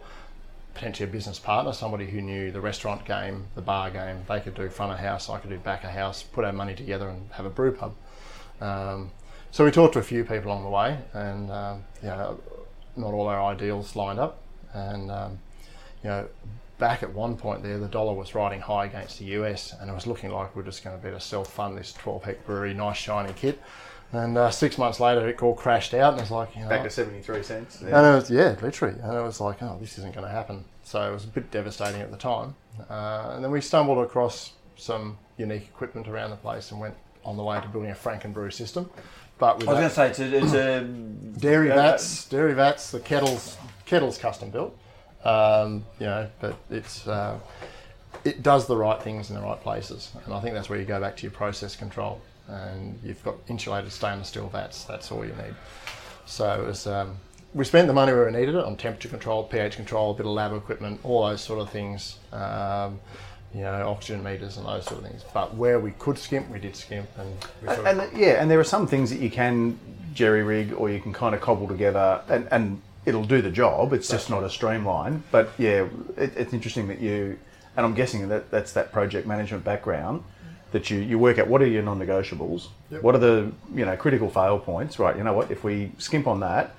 potentially 0.73 1.09
a 1.09 1.11
business 1.11 1.37
partner, 1.37 1.73
somebody 1.73 2.05
who 2.05 2.21
knew 2.21 2.51
the 2.51 2.61
restaurant 2.61 3.05
game, 3.05 3.45
the 3.55 3.61
bar 3.61 3.89
game. 3.89 4.23
They 4.27 4.39
could 4.39 4.55
do 4.55 4.69
front 4.69 4.93
of 4.93 4.99
house, 4.99 5.29
I 5.29 5.39
could 5.39 5.49
do 5.49 5.57
back 5.57 5.83
of 5.83 5.91
house, 5.91 6.23
put 6.23 6.45
our 6.45 6.53
money 6.53 6.75
together 6.75 7.09
and 7.09 7.29
have 7.31 7.45
a 7.45 7.49
brew 7.49 7.73
pub. 7.73 7.93
Um, 8.61 9.11
so 9.51 9.65
we 9.65 9.71
talked 9.71 9.93
to 9.93 9.99
a 9.99 10.03
few 10.03 10.23
people 10.23 10.49
along 10.49 10.63
the 10.63 10.69
way, 10.69 10.97
and 11.13 11.51
um, 11.51 11.83
you 12.01 12.07
know, 12.07 12.39
not 12.95 13.13
all 13.13 13.27
our 13.27 13.43
ideals 13.43 13.95
lined 13.95 14.19
up. 14.19 14.39
And 14.73 15.11
um, 15.11 15.39
you 16.03 16.09
know, 16.09 16.27
back 16.77 17.03
at 17.03 17.13
one 17.13 17.35
point 17.35 17.61
there, 17.61 17.77
the 17.77 17.87
dollar 17.87 18.13
was 18.13 18.33
riding 18.33 18.61
high 18.61 18.85
against 18.85 19.19
the 19.19 19.25
US, 19.25 19.75
and 19.79 19.89
it 19.89 19.93
was 19.93 20.07
looking 20.07 20.31
like 20.31 20.55
we're 20.55 20.63
just 20.63 20.83
going 20.83 20.95
to 20.95 21.01
be 21.01 21.09
able 21.09 21.19
to 21.19 21.25
self-fund 21.25 21.77
this 21.77 21.93
12 21.93 22.23
hectare 22.23 22.43
brewery, 22.45 22.73
nice 22.73 22.97
shiny 22.97 23.33
kit. 23.33 23.61
And 24.13 24.37
uh, 24.37 24.51
six 24.51 24.77
months 24.77 24.99
later, 24.99 25.27
it 25.29 25.41
all 25.41 25.55
crashed 25.55 25.93
out, 25.93 26.13
and 26.13 26.21
it's 26.21 26.31
like, 26.31 26.55
you 26.55 26.63
know, 26.63 26.69
Back 26.69 26.83
to 26.83 26.89
seventy 26.89 27.21
three 27.21 27.43
cents. 27.43 27.79
and 27.81 27.89
it 27.89 27.93
was 27.93 28.29
yeah, 28.29 28.55
literally, 28.61 28.99
and 29.01 29.13
it 29.15 29.21
was 29.21 29.39
like, 29.39 29.61
oh, 29.63 29.77
this 29.79 29.97
isn't 29.97 30.13
going 30.13 30.25
to 30.25 30.31
happen. 30.31 30.65
So 30.83 31.09
it 31.09 31.13
was 31.13 31.23
a 31.23 31.27
bit 31.27 31.49
devastating 31.51 32.01
at 32.01 32.11
the 32.11 32.17
time. 32.17 32.55
Uh, 32.89 33.31
and 33.35 33.43
then 33.43 33.51
we 33.51 33.61
stumbled 33.61 33.99
across 33.99 34.53
some 34.75 35.17
unique 35.37 35.63
equipment 35.63 36.07
around 36.07 36.31
the 36.31 36.35
place 36.35 36.71
and 36.71 36.79
went 36.81 36.95
on 37.23 37.37
the 37.37 37.43
way 37.43 37.61
to 37.61 37.67
building 37.67 37.91
a 37.91 37.95
Frankenbrew 37.95 38.51
system. 38.51 38.89
But 39.37 39.59
with 39.59 39.69
I 39.69 39.73
was 39.73 39.79
going 39.79 39.89
to 39.89 39.95
say 39.95 40.09
it's 40.09 40.19
a, 40.19 40.37
it's 40.43 40.53
a 40.53 40.83
dairy 41.39 41.71
uh, 41.71 41.75
vats, 41.75 42.25
dairy 42.27 42.53
vats, 42.53 42.91
the 42.91 42.99
kettles, 42.99 43.57
kettles 43.85 44.17
custom 44.17 44.49
built. 44.49 44.77
Um, 45.23 45.85
you 45.99 46.07
know, 46.07 46.27
but 46.39 46.55
it's 46.69 47.07
uh, 47.07 47.39
it 48.23 48.43
does 48.43 48.67
the 48.67 48.75
right 48.75 49.01
things 49.01 49.29
in 49.29 49.35
the 49.35 49.41
right 49.41 49.59
places, 49.61 50.11
and 50.25 50.33
I 50.33 50.39
think 50.41 50.53
that's 50.53 50.69
where 50.69 50.79
you 50.79 50.85
go 50.85 50.99
back 50.99 51.15
to 51.17 51.23
your 51.23 51.31
process 51.31 51.75
control, 51.75 52.21
and 52.51 52.99
you've 53.03 53.23
got 53.23 53.35
insulated 53.47 53.91
stainless 53.91 54.27
steel 54.27 54.49
vats. 54.49 54.83
That's 54.83 55.11
all 55.11 55.25
you 55.25 55.33
need. 55.33 55.55
So 56.25 56.61
it 56.61 56.67
was. 56.67 56.87
Um, 56.87 57.17
we 57.53 57.65
spent 57.65 57.87
the 57.87 57.93
money 57.93 58.13
where 58.13 58.25
we 58.25 58.31
needed 58.31 58.55
it 58.55 58.63
on 58.63 58.77
temperature 58.77 59.09
control, 59.09 59.43
pH 59.43 59.75
control, 59.75 60.11
a 60.11 60.13
bit 60.13 60.25
of 60.25 60.31
lab 60.31 60.53
equipment, 60.53 61.01
all 61.03 61.27
those 61.27 61.41
sort 61.41 61.59
of 61.59 61.69
things. 61.69 62.17
Um, 62.31 62.99
you 63.53 63.61
know, 63.61 63.89
oxygen 63.89 64.23
meters 64.23 64.55
and 64.55 64.65
those 64.65 64.85
sort 64.85 65.03
of 65.03 65.09
things. 65.09 65.25
But 65.33 65.55
where 65.55 65.77
we 65.79 65.91
could 65.91 66.17
skimp, 66.17 66.49
we 66.49 66.59
did 66.59 66.75
skimp, 66.75 67.09
and 67.17 67.29
we 67.61 67.67
sort 67.67 67.79
of 67.79 67.85
And, 67.85 68.01
and, 68.01 68.17
yeah, 68.17 68.41
and 68.41 68.49
there 68.49 68.59
are 68.59 68.63
some 68.63 68.87
things 68.87 69.09
that 69.09 69.19
you 69.19 69.29
can 69.29 69.77
jerry 70.13 70.43
rig 70.43 70.73
or 70.73 70.89
you 70.89 71.01
can 71.01 71.11
kind 71.11 71.35
of 71.35 71.41
cobble 71.41 71.67
together, 71.67 72.21
and, 72.29 72.47
and 72.51 72.81
it'll 73.05 73.25
do 73.25 73.41
the 73.41 73.51
job. 73.51 73.91
It's 73.91 74.07
just 74.07 74.29
not 74.29 74.43
a 74.43 74.49
streamline. 74.49 75.23
But 75.31 75.49
yeah, 75.57 75.87
it, 76.15 76.31
it's 76.37 76.53
interesting 76.53 76.87
that 76.87 77.01
you, 77.01 77.37
and 77.75 77.85
I'm 77.85 77.93
guessing 77.93 78.29
that 78.29 78.51
that's 78.51 78.71
that 78.71 78.93
project 78.93 79.27
management 79.27 79.65
background 79.65 80.23
that 80.71 80.89
you, 80.89 80.99
you 80.99 81.19
work 81.19 81.37
out 81.37 81.47
what 81.47 81.61
are 81.61 81.67
your 81.67 81.83
non-negotiables, 81.83 82.67
what 83.01 83.13
are 83.15 83.19
the 83.19 83.51
you 83.75 83.85
know 83.85 83.95
critical 83.97 84.29
fail 84.29 84.57
points. 84.59 84.99
Right, 84.99 85.15
you 85.17 85.23
know 85.23 85.33
what? 85.33 85.51
If 85.51 85.63
we 85.63 85.91
skimp 85.97 86.27
on 86.27 86.39
that, 86.41 86.75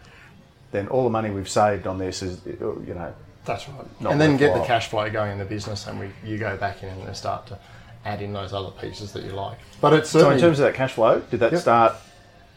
then 0.70 0.88
all 0.88 1.04
the 1.04 1.10
money 1.10 1.30
we've 1.30 1.48
saved 1.48 1.86
on 1.86 1.98
this 1.98 2.22
is 2.22 2.40
you 2.46 2.94
know 2.94 3.14
That's 3.44 3.68
right. 3.68 4.00
Not 4.00 4.12
and 4.12 4.20
then 4.20 4.36
get 4.36 4.54
the 4.54 4.64
cash 4.64 4.88
flow 4.88 5.08
going 5.10 5.32
in 5.32 5.38
the 5.38 5.44
business, 5.44 5.86
and 5.86 5.98
we 6.00 6.10
you 6.24 6.38
go 6.38 6.56
back 6.56 6.82
in 6.82 6.88
and 6.88 7.16
start 7.16 7.46
to 7.48 7.58
add 8.04 8.20
in 8.22 8.32
those 8.32 8.52
other 8.52 8.70
pieces 8.70 9.12
that 9.12 9.22
you 9.24 9.30
like. 9.32 9.58
But 9.80 9.92
it's 9.92 10.10
So 10.10 10.30
in 10.30 10.40
terms 10.40 10.58
of 10.58 10.64
that 10.64 10.74
cash 10.74 10.92
flow, 10.92 11.20
did 11.30 11.40
that 11.40 11.52
Yep. 11.52 11.60
start? 11.60 11.94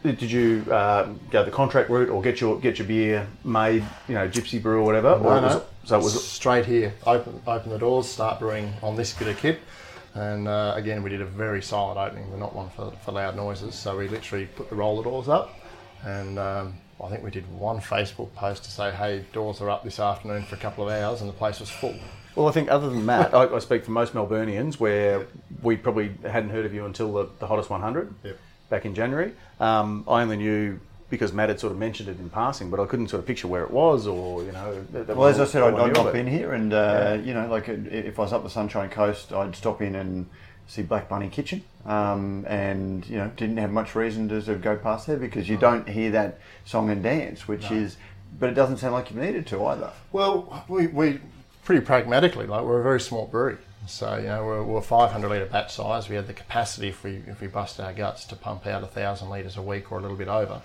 Did 0.02 0.18
did 0.18 0.30
you 0.30 0.64
uh, 0.70 1.08
go 1.30 1.44
the 1.44 1.50
contract 1.50 1.90
route 1.90 2.08
or 2.08 2.22
get 2.22 2.40
your 2.40 2.58
get 2.60 2.78
your 2.78 2.86
beer 2.88 3.26
made, 3.44 3.84
you 4.08 4.14
know, 4.14 4.28
Gypsy 4.28 4.62
Brew 4.62 4.80
or 4.80 4.84
whatever? 4.84 5.10
or 5.12 5.18
no, 5.18 5.42
was 5.42 5.42
no. 5.54 5.58
it- 5.58 5.66
so 5.84 5.98
it 6.00 6.02
was 6.02 6.26
straight 6.26 6.66
here. 6.66 6.94
Open 7.06 7.40
open 7.46 7.70
the 7.70 7.78
doors, 7.78 8.08
start 8.08 8.40
brewing 8.40 8.72
on 8.82 8.96
this 8.96 9.12
bit 9.12 9.28
of 9.28 9.36
kit. 9.36 9.60
And 10.16 10.48
uh, 10.48 10.72
again, 10.74 11.02
we 11.02 11.10
did 11.10 11.20
a 11.20 11.26
very 11.26 11.60
silent 11.62 11.98
opening. 11.98 12.30
We're 12.30 12.38
not 12.38 12.54
one 12.54 12.70
for, 12.70 12.90
for 13.04 13.12
loud 13.12 13.36
noises, 13.36 13.74
so 13.74 13.98
we 13.98 14.08
literally 14.08 14.46
put 14.46 14.70
the 14.70 14.74
roller 14.74 15.04
doors 15.04 15.28
up, 15.28 15.54
and 16.04 16.38
um, 16.38 16.74
I 17.04 17.08
think 17.10 17.22
we 17.22 17.30
did 17.30 17.44
one 17.52 17.80
Facebook 17.80 18.32
post 18.34 18.64
to 18.64 18.70
say, 18.70 18.90
"Hey, 18.92 19.26
doors 19.34 19.60
are 19.60 19.68
up 19.68 19.84
this 19.84 20.00
afternoon 20.00 20.44
for 20.44 20.54
a 20.54 20.58
couple 20.58 20.88
of 20.88 20.90
hours," 20.94 21.20
and 21.20 21.28
the 21.28 21.34
place 21.34 21.60
was 21.60 21.68
full. 21.68 21.94
Well, 22.34 22.48
I 22.48 22.52
think 22.52 22.70
other 22.70 22.88
than 22.88 23.04
that, 23.06 23.34
I, 23.34 23.54
I 23.54 23.58
speak 23.58 23.84
for 23.84 23.90
most 23.90 24.14
Melburnians 24.14 24.80
where 24.80 25.26
we 25.62 25.76
probably 25.76 26.12
hadn't 26.22 26.50
heard 26.50 26.64
of 26.64 26.72
you 26.72 26.86
until 26.86 27.12
the, 27.12 27.28
the 27.38 27.46
hottest 27.46 27.68
100 27.70 28.14
Yep. 28.24 28.38
back 28.70 28.84
in 28.86 28.94
January. 28.94 29.32
Um, 29.60 30.04
I 30.08 30.22
only 30.22 30.36
knew 30.38 30.78
because 31.08 31.32
Matt 31.32 31.48
had 31.48 31.60
sort 31.60 31.72
of 31.72 31.78
mentioned 31.78 32.08
it 32.08 32.18
in 32.18 32.28
passing, 32.30 32.68
but 32.70 32.80
I 32.80 32.86
couldn't 32.86 33.08
sort 33.08 33.20
of 33.20 33.26
picture 33.26 33.46
where 33.48 33.62
it 33.62 33.70
was 33.70 34.06
or 34.06 34.42
you 34.42 34.52
know. 34.52 34.74
that- 34.92 35.06
that 35.06 35.16
Well, 35.16 35.28
was 35.28 35.38
as 35.38 35.48
I 35.48 35.52
said, 35.52 35.62
I'd, 35.62 35.74
I 35.74 35.84
I'd 35.84 35.94
not 35.94 36.12
been 36.12 36.26
here, 36.26 36.52
and 36.52 36.72
uh, 36.72 37.18
you 37.22 37.32
know, 37.34 37.46
like 37.48 37.68
uh, 37.68 37.74
if 37.90 38.18
I 38.18 38.22
was 38.22 38.32
up 38.32 38.42
the 38.42 38.50
Sunshine 38.50 38.90
Coast, 38.90 39.32
I'd 39.32 39.54
stop 39.54 39.80
in 39.82 39.94
and 39.94 40.26
see 40.68 40.82
Black 40.82 41.08
Bunny 41.08 41.28
Kitchen, 41.28 41.62
um, 41.84 42.44
and 42.48 43.06
you 43.06 43.16
know, 43.18 43.30
didn't 43.36 43.58
have 43.58 43.70
much 43.70 43.94
reason 43.94 44.28
to 44.30 44.42
sort 44.42 44.56
of 44.56 44.62
go 44.62 44.76
past 44.76 45.06
there 45.06 45.16
because 45.16 45.48
you 45.48 45.56
don't 45.56 45.88
hear 45.88 46.10
that 46.10 46.40
song 46.64 46.90
and 46.90 47.02
dance, 47.04 47.46
which 47.46 47.70
is, 47.70 47.96
but 48.40 48.48
it 48.50 48.54
doesn't 48.54 48.78
sound 48.78 48.92
like 48.92 49.12
you 49.12 49.20
needed 49.20 49.46
to 49.48 49.64
either. 49.66 49.90
Well, 50.10 50.64
we, 50.68 50.88
we 50.88 51.20
pretty 51.64 51.84
pragmatically, 51.84 52.46
like 52.46 52.64
we're 52.64 52.80
a 52.80 52.82
very 52.82 53.00
small 53.00 53.26
brewery. 53.26 53.58
So, 53.86 54.16
you 54.16 54.24
know, 54.26 54.44
we're, 54.44 54.62
we're 54.64 54.80
500 54.80 55.28
litre 55.28 55.46
batch 55.46 55.72
size. 55.74 56.08
We 56.08 56.16
had 56.16 56.26
the 56.26 56.32
capacity, 56.32 56.88
if 56.88 57.04
we, 57.04 57.22
if 57.28 57.40
we 57.40 57.46
bust 57.46 57.78
our 57.78 57.92
guts, 57.92 58.24
to 58.24 58.34
pump 58.34 58.66
out 58.66 58.82
1,000 58.82 59.28
litres 59.28 59.56
a 59.56 59.62
week 59.62 59.92
or 59.92 59.98
a 59.98 60.02
little 60.02 60.16
bit 60.16 60.26
over. 60.26 60.60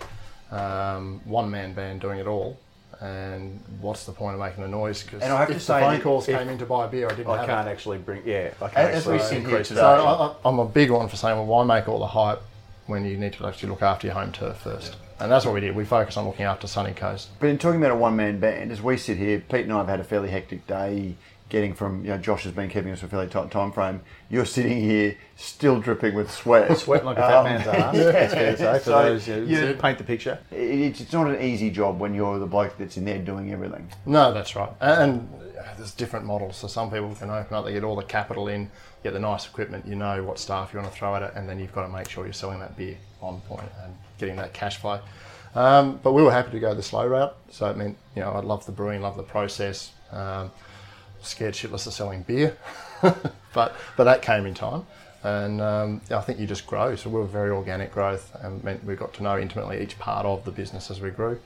Um, 0.51 1.21
one 1.25 1.49
man 1.49 1.73
band 1.73 2.01
doing 2.01 2.19
it 2.19 2.27
all. 2.27 2.59
And 2.99 3.59
what's 3.79 4.05
the 4.05 4.11
point 4.11 4.35
of 4.35 4.39
making 4.39 4.63
a 4.63 4.67
noise? 4.67 5.01
Because 5.01 5.23
And 5.23 5.33
I 5.33 5.39
have 5.39 5.49
if 5.49 5.55
to 5.59 5.65
the 5.65 5.73
phone 5.73 5.93
that 5.93 6.03
calls 6.03 6.27
if- 6.29 6.37
came 6.37 6.49
in 6.49 6.57
to 6.59 6.65
buy 6.65 6.85
a 6.85 6.87
beer, 6.87 7.07
I 7.07 7.15
didn't 7.15 7.29
I 7.31 7.37
have 7.37 7.47
can't 7.47 7.67
actually 7.67 7.97
bring. 7.97 8.21
Yeah, 8.25 8.51
I 8.61 8.67
can't 8.67 8.77
As 8.77 9.07
we 9.07 9.15
actually 9.15 9.27
sit 9.27 9.39
here 9.39 9.49
increase 9.49 9.67
today- 9.69 9.79
So 9.79 9.87
that. 9.87 9.99
I, 10.01 10.11
I, 10.27 10.35
I'm 10.45 10.59
a 10.59 10.65
big 10.65 10.91
one 10.91 11.07
for 11.07 11.15
saying, 11.15 11.35
well, 11.35 11.47
why 11.47 11.63
make 11.63 11.87
all 11.87 11.97
the 11.99 12.05
hype 12.07 12.41
when 12.85 13.03
you 13.05 13.17
need 13.17 13.33
to 13.33 13.47
actually 13.47 13.69
look 13.69 13.81
after 13.81 14.05
your 14.05 14.13
home 14.15 14.31
turf 14.31 14.57
first? 14.57 14.97
And 15.19 15.31
that's 15.31 15.45
what 15.45 15.53
we 15.55 15.61
did. 15.61 15.75
We 15.75 15.85
focused 15.85 16.17
on 16.17 16.25
looking 16.27 16.45
after 16.45 16.67
Sunny 16.67 16.93
Coast. 16.93 17.29
But 17.39 17.49
in 17.49 17.57
talking 17.57 17.79
about 17.79 17.91
a 17.91 17.95
one 17.95 18.15
man 18.15 18.39
band, 18.39 18.71
as 18.71 18.81
we 18.83 18.97
sit 18.97 19.17
here, 19.17 19.39
Pete 19.39 19.61
and 19.65 19.73
I 19.73 19.77
have 19.77 19.87
had 19.87 19.99
a 19.99 20.03
fairly 20.03 20.29
hectic 20.29 20.67
day 20.67 21.15
getting 21.51 21.73
from, 21.73 22.01
you 22.03 22.11
know, 22.11 22.17
Josh 22.17 22.43
has 22.45 22.53
been 22.53 22.69
keeping 22.69 22.91
us 22.91 23.03
a 23.03 23.07
fairly 23.07 23.27
tight 23.27 23.51
time 23.51 23.73
frame. 23.73 23.99
You're 24.29 24.45
sitting 24.45 24.79
here 24.81 25.17
still 25.35 25.81
dripping 25.81 26.15
with 26.15 26.31
sweat. 26.31 26.75
Sweating 26.77 27.05
like 27.05 27.17
a 27.17 27.21
fat 27.21 27.33
Um, 27.39 27.43
man's 27.43 27.67
ass. 27.67 27.93
That's 27.97 28.33
fair 28.33 28.51
to 28.53 28.57
say. 28.57 28.73
For 28.79 28.83
So, 28.85 29.03
those 29.03 29.27
you- 29.27 29.73
paint 29.79 29.97
the 29.97 30.05
picture. 30.05 30.39
It- 30.49 30.57
It's, 30.57 31.01
it's 31.01 31.11
not 31.13 31.27
an 31.27 31.41
easy 31.41 31.69
job 31.69 31.99
when 31.99 32.15
you're 32.15 32.39
the 32.39 32.45
bloke 32.47 32.77
that's 32.79 32.95
in 32.95 33.03
there 33.03 33.19
doing 33.19 33.51
everything. 33.51 33.91
No, 34.05 34.33
that's 34.33 34.55
right. 34.55 34.71
And 34.79 35.27
uh, 35.59 35.63
there's 35.77 35.91
different 35.91 36.25
models. 36.25 36.55
So 36.55 36.67
some 36.67 36.89
people 36.89 37.13
can 37.15 37.29
open 37.29 37.53
up, 37.55 37.65
they 37.65 37.73
get 37.73 37.83
all 37.83 37.97
the 37.97 38.03
capital 38.03 38.47
in, 38.47 38.71
get 39.03 39.11
the 39.11 39.19
nice 39.19 39.45
equipment, 39.45 39.85
you 39.85 39.95
know 39.95 40.23
what 40.23 40.39
staff 40.39 40.71
you 40.73 40.79
want 40.79 40.89
to 40.91 40.97
throw 40.97 41.13
at 41.15 41.21
it, 41.21 41.33
and 41.35 41.49
then 41.49 41.59
you've 41.59 41.73
got 41.73 41.85
to 41.85 41.89
make 41.91 42.07
sure 42.09 42.23
you're 42.23 42.31
selling 42.33 42.59
that 42.61 42.77
beer 42.77 42.95
on 43.21 43.41
point 43.41 43.69
and 43.83 43.93
getting 44.17 44.37
that 44.37 44.53
cash 44.53 44.77
flow. 44.77 45.01
Um, 45.53 45.99
but 46.01 46.13
we 46.13 46.23
were 46.23 46.31
happy 46.31 46.51
to 46.51 46.59
go 46.61 46.73
the 46.73 46.81
slow 46.81 47.05
route. 47.05 47.35
So 47.49 47.69
it 47.69 47.75
meant, 47.75 47.97
you 48.15 48.21
know, 48.21 48.31
I 48.31 48.39
love 48.39 48.65
the 48.65 48.71
brewing, 48.71 49.01
love 49.01 49.17
the 49.17 49.23
process. 49.23 49.91
Um, 50.13 50.49
scared 51.21 51.53
shitless 51.53 51.87
of 51.87 51.93
selling 51.93 52.23
beer. 52.23 52.57
but 53.01 53.75
but 53.97 54.03
that 54.03 54.21
came 54.21 54.45
in 54.45 54.53
time, 54.53 54.85
and 55.23 55.61
um, 55.61 56.01
I 56.11 56.21
think 56.21 56.39
you 56.39 56.47
just 56.47 56.67
grow. 56.67 56.95
So 56.95 57.09
we 57.09 57.19
were 57.19 57.25
very 57.25 57.49
organic 57.49 57.93
growth, 57.93 58.35
and 58.41 58.63
meant 58.63 58.83
we 58.83 58.95
got 58.95 59.13
to 59.15 59.23
know 59.23 59.37
intimately 59.37 59.81
each 59.81 59.97
part 59.99 60.25
of 60.25 60.45
the 60.45 60.51
business 60.51 60.91
as 60.91 61.01
we 61.01 61.09
grew, 61.09 61.39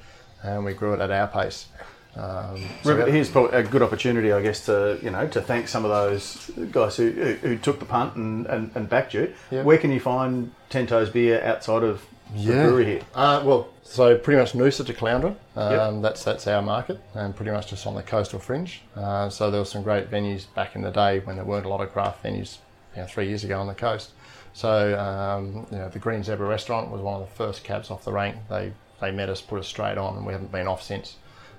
and 0.44 0.65
we 0.65 0.74
grew 0.74 0.94
it 0.94 1.00
at 1.00 1.12
our 1.12 1.27
pace. 1.27 1.67
Um, 2.15 2.63
so 2.82 2.96
River, 2.96 3.12
here's 3.12 3.29
probably 3.29 3.58
a 3.58 3.63
good 3.63 3.82
opportunity, 3.82 4.32
I 4.32 4.41
guess, 4.41 4.65
to 4.67 4.98
you 5.01 5.10
know 5.10 5.27
to 5.27 5.41
thank 5.41 5.67
some 5.67 5.84
of 5.84 5.91
those 5.91 6.50
guys 6.72 6.96
who, 6.96 7.12
who, 7.12 7.34
who 7.34 7.58
took 7.58 7.79
the 7.79 7.86
punt 7.86 8.15
and, 8.15 8.46
and, 8.48 8.72
and 8.75 8.89
backed 8.89 9.13
you. 9.13 9.34
Yeah. 9.51 9.63
Where 9.63 9.77
can 9.77 9.91
you 9.91 10.00
find 10.00 10.53
Ten 10.70 10.88
Toes 10.88 11.10
beer 11.10 11.44
outside 11.44 11.84
of 11.84 12.05
the 12.34 12.51
brewery 12.51 12.86
here? 12.86 13.01
Uh, 13.13 13.44
well, 13.46 13.70
so 13.87 14.17
pretty 14.17 14.39
much 14.39 14.53
Noosa 14.53 14.85
to 14.85 14.93
Caloundra. 14.93 15.35
Um, 15.55 15.95
Yep. 15.95 16.01
That's 16.01 16.23
that's 16.23 16.47
our 16.47 16.61
market, 16.61 16.99
and 17.13 17.35
pretty 17.35 17.51
much 17.51 17.67
just 17.67 17.87
on 17.87 17.95
the 17.95 18.03
coastal 18.03 18.39
fringe. 18.39 18.81
Uh, 18.95 19.29
so 19.29 19.49
there 19.51 19.61
were 19.61 19.65
some 19.65 19.83
great 19.83 20.09
venues 20.11 20.45
back 20.53 20.75
in 20.75 20.81
the 20.81 20.91
day 20.91 21.19
when 21.19 21.35
there 21.37 21.45
weren't 21.45 21.65
a 21.65 21.69
lot 21.69 21.81
of 21.81 21.93
craft 21.93 22.23
venues, 22.23 22.57
you 22.95 23.01
know, 23.01 23.07
three 23.07 23.27
years 23.27 23.43
ago 23.43 23.59
on 23.59 23.67
the 23.67 23.75
coast. 23.75 24.11
So 24.53 24.99
um, 24.99 25.67
you 25.71 25.77
know, 25.77 25.89
the 25.89 25.99
Green 25.99 26.23
Zebra 26.23 26.47
restaurant 26.47 26.89
was 26.91 27.01
one 27.01 27.21
of 27.21 27.29
the 27.29 27.35
first 27.35 27.63
cabs 27.63 27.91
off 27.91 28.03
the 28.03 28.11
rank. 28.11 28.35
They 28.49 28.73
they 28.99 29.11
met 29.11 29.29
us, 29.29 29.41
put 29.41 29.59
us 29.59 29.67
straight 29.67 29.97
on, 29.97 30.17
and 30.17 30.25
we 30.25 30.33
haven't 30.33 30.51
been 30.51 30.67
off 30.67 30.81
since. 30.81 31.17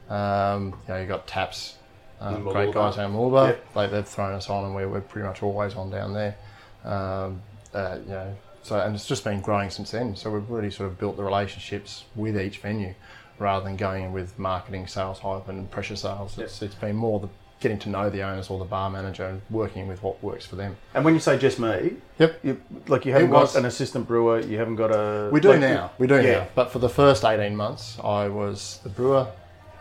Um, 0.09 0.75
you 0.87 0.95
know, 0.95 1.00
you 1.00 1.06
got 1.06 1.26
Taps, 1.26 1.76
uh, 2.21 2.37
great 2.38 2.73
guys 2.73 2.97
Mooloolaba. 2.97 3.49
Yep. 3.49 3.75
They, 3.75 3.87
they've 3.88 4.09
thrown 4.09 4.33
us 4.33 4.49
on, 4.49 4.64
and 4.64 4.75
we're, 4.75 4.88
we're 4.88 5.00
pretty 5.00 5.26
much 5.26 5.42
always 5.42 5.75
on 5.75 5.90
down 5.90 6.12
there. 6.12 6.37
Um, 6.85 7.42
uh, 7.75 7.99
you 8.04 8.11
know, 8.11 8.37
so 8.67 8.81
and 8.81 8.95
it's 8.95 9.07
just 9.07 9.25
been 9.25 9.41
growing 9.41 9.71
since 9.71 9.91
then. 9.93 10.17
So 10.17 10.31
we've 10.31 10.49
really 10.51 10.71
sort 10.71 10.89
of 10.91 10.99
built 10.99 11.17
the 11.17 11.23
relationships 11.23 12.05
with 12.15 12.39
each 12.39 12.59
venue, 12.59 12.95
rather 13.39 13.65
than 13.65 13.77
going 13.77 14.05
in 14.05 14.13
with 14.13 14.39
marketing, 14.39 14.87
sales 14.87 15.21
hype, 15.21 15.49
and 15.49 15.71
pressure 15.71 15.97
sales. 15.97 16.39
It's, 16.39 16.61
it's 16.63 16.75
been 16.75 16.97
more 16.97 17.21
the 17.21 17.29
getting 17.59 17.79
to 17.79 17.89
know 17.89 18.11
the 18.11 18.23
owners 18.23 18.51
or 18.51 18.59
the 18.59 18.67
bar 18.67 18.91
manager 18.91 19.25
and 19.25 19.41
working 19.49 19.89
with 19.89 20.03
what 20.03 20.23
works 20.23 20.45
for 20.45 20.57
them. 20.57 20.77
And 20.93 21.05
when 21.07 21.15
you 21.15 21.21
say 21.21 21.39
just 21.39 21.59
me, 21.59 21.97
Yep. 22.19 22.41
you, 22.45 22.61
like 22.87 23.07
you 23.07 23.13
haven't 23.13 23.29
It 23.29 23.33
got 23.33 23.41
was- 23.43 23.57
an 23.57 23.65
assistant 23.65 24.07
brewer, 24.07 24.41
you 24.41 24.59
haven't 24.59 24.77
got 24.77 24.91
a. 24.91 25.31
We 25.33 25.41
do 25.41 25.51
like, 25.51 25.61
now. 25.61 25.91
We 25.99 26.07
do 26.07 26.17
yeah. 26.17 26.33
now. 26.41 26.49
But 26.55 26.71
for 26.71 26.81
the 26.81 26.89
first 26.91 27.25
18 27.25 27.57
months, 27.57 27.99
I 28.05 28.29
was 28.29 28.81
the 28.83 28.91
brewer, 28.91 29.29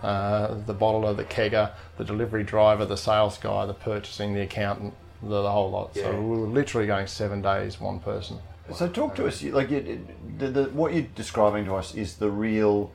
uh, 0.01 0.55
the 0.65 0.73
bottler, 0.73 1.15
the 1.17 1.25
kegger, 1.25 1.71
the 1.97 2.05
delivery 2.05 2.43
driver, 2.43 2.85
the 2.85 2.95
sales 2.97 3.37
guy, 3.37 3.65
the 3.65 3.73
purchasing, 3.73 4.33
the 4.33 4.41
accountant, 4.41 4.93
the, 5.21 5.41
the 5.41 5.51
whole 5.51 5.69
lot. 5.69 5.91
Yeah. 5.95 6.03
So 6.03 6.21
we 6.21 6.39
were 6.39 6.47
literally 6.47 6.87
going 6.87 7.07
seven 7.07 7.41
days, 7.41 7.81
one 7.81 7.99
person. 7.99 8.37
So 8.73 8.87
talk 8.87 9.15
to 9.15 9.27
us. 9.27 9.43
Like 9.43 9.69
you, 9.69 10.05
the, 10.37 10.47
the, 10.49 10.63
what 10.65 10.93
you're 10.93 11.03
describing 11.03 11.65
to 11.65 11.75
us 11.75 11.93
is 11.93 12.15
the 12.15 12.29
real 12.31 12.91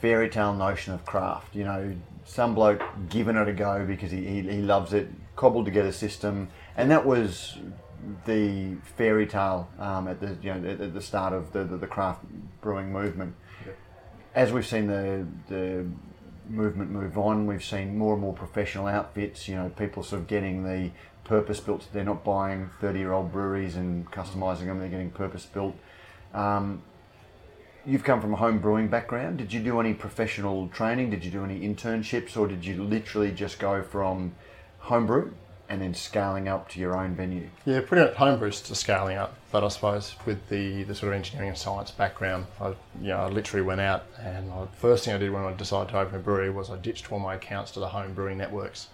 fairy 0.00 0.28
tale 0.28 0.54
notion 0.54 0.92
of 0.92 1.06
craft. 1.06 1.54
You 1.54 1.64
know, 1.64 1.96
some 2.24 2.54
bloke 2.54 2.82
giving 3.08 3.36
it 3.36 3.48
a 3.48 3.52
go 3.52 3.86
because 3.86 4.10
he, 4.10 4.24
he, 4.24 4.42
he 4.42 4.60
loves 4.60 4.92
it, 4.92 5.08
cobbled 5.36 5.64
together 5.64 5.92
system, 5.92 6.48
and 6.76 6.90
that 6.90 7.06
was 7.06 7.58
the 8.26 8.74
fairy 8.96 9.26
tale 9.26 9.68
um, 9.78 10.08
at 10.08 10.20
the 10.20 10.36
you 10.42 10.52
know 10.52 10.68
at, 10.68 10.80
at 10.80 10.94
the 10.94 11.00
start 11.00 11.32
of 11.32 11.52
the, 11.52 11.64
the, 11.64 11.76
the 11.76 11.86
craft 11.86 12.24
brewing 12.60 12.92
movement. 12.92 13.34
As 14.34 14.52
we've 14.52 14.66
seen 14.66 14.86
the 14.86 15.26
the 15.48 15.86
movement 16.48 16.90
move 16.90 17.16
on, 17.16 17.46
we've 17.46 17.64
seen 17.64 17.96
more 17.96 18.14
and 18.14 18.22
more 18.22 18.34
professional 18.34 18.86
outfits. 18.86 19.48
You 19.48 19.56
know, 19.56 19.68
people 19.70 20.02
sort 20.02 20.22
of 20.22 20.28
getting 20.28 20.64
the 20.64 20.90
purpose 21.24 21.60
built. 21.60 21.86
They're 21.92 22.04
not 22.04 22.24
buying 22.24 22.70
thirty 22.80 22.98
year 22.98 23.12
old 23.12 23.32
breweries 23.32 23.76
and 23.76 24.10
customizing 24.10 24.66
them. 24.66 24.78
They're 24.78 24.88
getting 24.88 25.10
purpose 25.10 25.46
built. 25.46 25.76
Um, 26.34 26.82
you've 27.84 28.04
come 28.04 28.20
from 28.20 28.34
a 28.34 28.36
home 28.36 28.58
brewing 28.58 28.88
background. 28.88 29.38
Did 29.38 29.52
you 29.52 29.60
do 29.60 29.80
any 29.80 29.94
professional 29.94 30.68
training? 30.68 31.10
Did 31.10 31.24
you 31.24 31.30
do 31.30 31.44
any 31.44 31.60
internships, 31.60 32.36
or 32.36 32.46
did 32.46 32.64
you 32.64 32.82
literally 32.82 33.32
just 33.32 33.58
go 33.58 33.82
from 33.82 34.34
homebrew 34.78 35.32
and 35.68 35.80
then 35.80 35.94
scaling 35.94 36.48
up 36.48 36.68
to 36.68 36.78
your 36.78 36.96
own 36.96 37.14
venue? 37.14 37.48
Yeah, 37.64 37.80
pretty 37.80 38.04
much 38.04 38.14
homebrew's 38.14 38.60
to 38.62 38.74
scaling 38.74 39.16
up, 39.16 39.36
but 39.50 39.64
I 39.64 39.68
suppose 39.68 40.14
with 40.26 40.48
the, 40.48 40.82
the 40.82 40.94
sort 40.94 41.12
of 41.12 41.16
engineering 41.16 41.48
and 41.48 41.58
science 41.58 41.90
background, 41.90 42.46
I 42.60 42.68
you 43.00 43.08
know 43.08 43.18
I 43.18 43.28
literally 43.28 43.64
went 43.64 43.80
out 43.80 44.04
and 44.20 44.52
I, 44.52 44.66
first 44.76 45.04
thing 45.04 45.14
I 45.14 45.18
did 45.18 45.30
when 45.30 45.44
I 45.44 45.52
decided 45.54 45.90
to 45.92 45.98
open 45.98 46.16
a 46.16 46.18
brewery 46.18 46.50
was 46.50 46.70
I 46.70 46.76
ditched 46.76 47.10
all 47.10 47.18
my 47.18 47.36
accounts 47.36 47.70
to 47.72 47.80
the 47.80 47.88
home 47.88 48.12
brewing 48.12 48.38
networks. 48.38 48.88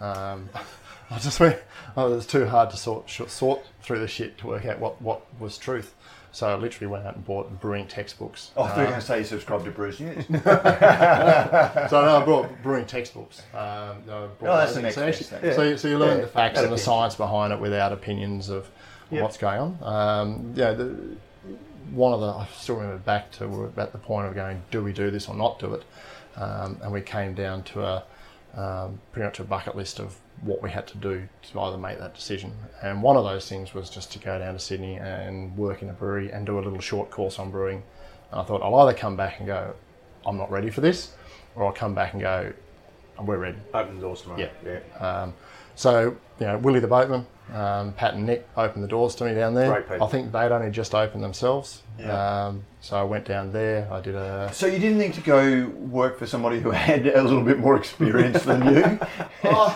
Um, 0.00 0.48
I 1.10 1.18
just 1.18 1.38
went, 1.38 1.58
oh, 1.96 2.12
it 2.12 2.16
was 2.16 2.26
too 2.26 2.46
hard 2.46 2.70
to 2.70 2.76
sort 2.76 3.08
sort 3.10 3.64
through 3.82 4.00
the 4.00 4.08
shit 4.08 4.38
to 4.38 4.46
work 4.46 4.64
out 4.64 4.78
what, 4.80 5.00
what 5.02 5.22
was 5.40 5.58
truth. 5.58 5.94
So 6.32 6.48
I 6.48 6.56
literally 6.56 6.88
went 6.88 7.06
out 7.06 7.14
and 7.14 7.24
bought 7.24 7.60
brewing 7.60 7.86
textbooks. 7.86 8.50
Oh, 8.56 8.64
I 8.64 8.68
thought 8.68 8.74
you 8.76 8.80
were 8.82 8.88
going 8.88 9.00
to 9.00 9.06
say 9.06 9.18
you 9.18 9.24
subscribed 9.24 9.66
to 9.66 9.70
Brews 9.70 10.00
News. 10.00 10.24
So 10.28 12.02
no, 12.02 12.20
I 12.20 12.24
brought 12.24 12.62
brewing 12.62 12.86
textbooks. 12.86 13.40
Um, 13.52 13.58
I 13.58 14.02
brought 14.06 14.40
Oh, 14.42 14.56
that's 14.56 14.74
the 14.74 14.82
next 14.82 14.96
so, 14.96 15.06
actually- 15.06 15.26
thing. 15.26 15.52
so, 15.54 15.62
you, 15.62 15.76
so 15.76 15.88
you 15.88 15.98
learn 15.98 16.18
Yeah, 16.18 16.24
the 16.24 16.30
facts 16.30 16.58
and 16.58 16.72
the 16.72 16.78
science 16.78 17.14
behind 17.14 17.52
it 17.52 17.60
without 17.60 17.92
opinions 17.92 18.48
of 18.48 18.68
Yep. 19.10 19.22
what's 19.22 19.36
going 19.36 19.60
on. 19.60 19.78
Um, 19.82 20.52
yeah, 20.56 20.72
the, 20.72 20.96
one 21.92 22.12
of 22.12 22.20
the 22.20 22.26
I 22.28 22.48
still 22.56 22.76
remember 22.76 22.98
back 22.98 23.30
to 23.32 23.46
we're 23.46 23.68
at 23.76 23.92
the 23.92 23.98
point 23.98 24.26
of 24.26 24.34
going, 24.34 24.62
do 24.72 24.82
we 24.82 24.92
do 24.92 25.10
this 25.12 25.28
or 25.28 25.36
not 25.36 25.58
do 25.60 25.74
it? 25.74 25.84
Um, 26.36 26.78
and 26.82 26.90
we 26.90 27.00
came 27.02 27.34
down 27.34 27.62
to 27.64 27.82
a 27.84 28.02
um, 28.56 29.00
pretty 29.12 29.26
much 29.26 29.40
a 29.40 29.44
bucket 29.44 29.76
list 29.76 29.98
of 29.98 30.16
what 30.42 30.62
we 30.62 30.70
had 30.70 30.86
to 30.88 30.96
do 30.98 31.28
to 31.42 31.60
either 31.60 31.78
make 31.78 31.98
that 31.98 32.14
decision. 32.14 32.52
And 32.82 33.02
one 33.02 33.16
of 33.16 33.24
those 33.24 33.48
things 33.48 33.74
was 33.74 33.88
just 33.90 34.12
to 34.12 34.18
go 34.18 34.38
down 34.38 34.54
to 34.54 34.60
Sydney 34.60 34.96
and 34.96 35.56
work 35.56 35.82
in 35.82 35.90
a 35.90 35.92
brewery 35.92 36.30
and 36.32 36.44
do 36.44 36.58
a 36.58 36.60
little 36.60 36.80
short 36.80 37.10
course 37.10 37.38
on 37.38 37.50
brewing. 37.50 37.82
And 38.30 38.40
I 38.40 38.44
thought 38.44 38.62
I'll 38.62 38.74
either 38.76 38.96
come 38.96 39.16
back 39.16 39.38
and 39.38 39.46
go, 39.46 39.74
I'm 40.26 40.36
not 40.36 40.50
ready 40.50 40.70
for 40.70 40.80
this, 40.80 41.12
or 41.54 41.66
I'll 41.66 41.72
come 41.72 41.94
back 41.94 42.12
and 42.12 42.22
go, 42.22 42.52
we're 43.20 43.38
ready. 43.38 43.58
Open 43.72 43.96
the 43.96 44.00
doors 44.00 44.22
tomorrow. 44.22 44.40
Yeah. 44.64 44.80
yeah. 44.98 44.98
Um, 44.98 45.34
so, 45.76 46.16
you 46.40 46.46
know, 46.46 46.58
Willie 46.58 46.80
the 46.80 46.88
boatman, 46.88 47.26
um, 47.52 47.92
Pat 47.92 48.14
and 48.14 48.24
Nick 48.26 48.48
opened 48.56 48.82
the 48.82 48.88
doors 48.88 49.14
to 49.16 49.24
me 49.24 49.34
down 49.34 49.54
there. 49.54 49.70
Great 49.70 49.88
people. 49.88 50.06
I 50.06 50.10
think 50.10 50.32
they'd 50.32 50.50
only 50.52 50.70
just 50.70 50.94
opened 50.94 51.22
themselves. 51.22 51.82
Yeah. 51.98 52.46
Um, 52.46 52.64
so 52.80 52.96
I 52.96 53.02
went 53.02 53.26
down 53.26 53.52
there. 53.52 53.86
I 53.92 54.00
did 54.00 54.14
a. 54.14 54.50
so 54.52 54.66
you 54.66 54.78
didn't 54.78 54.98
think 54.98 55.14
to 55.16 55.20
go 55.20 55.66
work 55.68 56.18
for 56.18 56.26
somebody 56.26 56.60
who 56.60 56.70
had 56.72 57.06
a 57.06 57.22
little 57.22 57.42
bit 57.42 57.58
more 57.58 57.76
experience 57.76 58.42
than 58.44 58.74
you? 58.74 59.50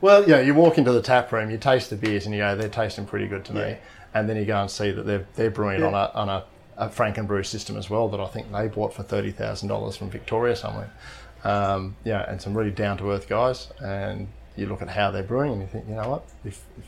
Well, 0.00 0.28
yeah, 0.28 0.38
you 0.40 0.54
walk 0.54 0.78
into 0.78 0.92
the 0.92 1.02
tap 1.02 1.32
room, 1.32 1.50
you 1.50 1.58
taste 1.58 1.90
the 1.90 1.96
beers, 1.96 2.24
and 2.24 2.32
you 2.32 2.40
go, 2.40 2.54
they're 2.54 2.68
tasting 2.68 3.04
pretty 3.04 3.26
good 3.26 3.44
to 3.46 3.52
Yeah. 3.52 3.66
me. 3.72 3.76
And 4.14 4.28
then 4.28 4.36
you 4.36 4.44
go 4.44 4.60
and 4.60 4.70
see 4.70 4.92
that 4.92 5.04
they're 5.06 5.26
they're 5.34 5.50
brewing 5.50 5.82
on 5.82 5.92
a 5.92 6.10
on 6.14 6.28
a, 6.28 6.44
a 6.76 6.88
Frankenbrew 6.88 7.44
system 7.44 7.76
as 7.76 7.90
well 7.90 8.08
that 8.10 8.20
I 8.20 8.26
think 8.28 8.52
they 8.52 8.68
bought 8.68 8.94
for 8.94 9.02
thirty 9.02 9.32
thousand 9.32 9.68
dollars 9.68 9.96
from 9.96 10.08
Victoria 10.08 10.54
somewhere. 10.56 10.90
Um, 11.44 11.96
yeah, 12.04 12.24
and 12.30 12.40
some 12.40 12.56
really 12.56 12.70
down 12.70 12.96
to 12.98 13.10
earth 13.10 13.28
guys. 13.28 13.72
And 13.80 14.28
you 14.56 14.66
look 14.66 14.82
at 14.82 14.88
how 14.88 15.10
they're 15.10 15.22
brewing, 15.24 15.52
and 15.52 15.60
you 15.62 15.66
think, 15.68 15.88
you 15.88 15.94
know 15.96 16.08
what, 16.08 16.24
if 16.44 16.62
if, 16.78 16.84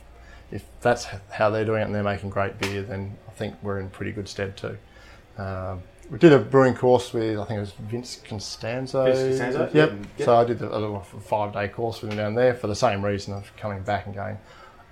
if 0.50 0.64
that's 0.80 1.07
how 1.30 1.50
they're 1.50 1.64
doing 1.64 1.83
it 1.83 1.85
and 1.85 1.95
they're 1.95 2.02
making 2.02 2.30
great 2.30 2.59
beer, 2.59 2.83
then 2.83 3.16
I 3.28 3.30
think 3.33 3.54
we're 3.62 3.80
in 3.80 3.90
pretty 3.90 4.12
good 4.12 4.28
stead 4.28 4.57
too. 4.57 4.76
Um, 5.38 5.83
we 6.11 6.19
did 6.19 6.33
a 6.33 6.38
brewing 6.38 6.75
course 6.75 7.12
with 7.12 7.38
I 7.38 7.45
think 7.45 7.59
it 7.59 7.61
was 7.61 7.73
Vince 7.73 8.21
Constanzo. 8.25 9.04
Vince 9.04 9.38
Costanzo? 9.38 9.71
Yep. 9.73 9.92
Yep. 10.19 10.26
So 10.26 10.37
I 10.37 10.45
did 10.45 10.61
a 10.61 10.78
little 10.78 11.00
five 11.00 11.52
day 11.52 11.69
course 11.69 12.02
with 12.02 12.11
him 12.11 12.16
down 12.16 12.35
there 12.35 12.54
for 12.54 12.66
the 12.66 12.75
same 12.75 13.04
reason 13.04 13.35
of 13.35 13.54
coming 13.57 13.83
back 13.83 14.07
and 14.07 14.14
going, 14.14 14.38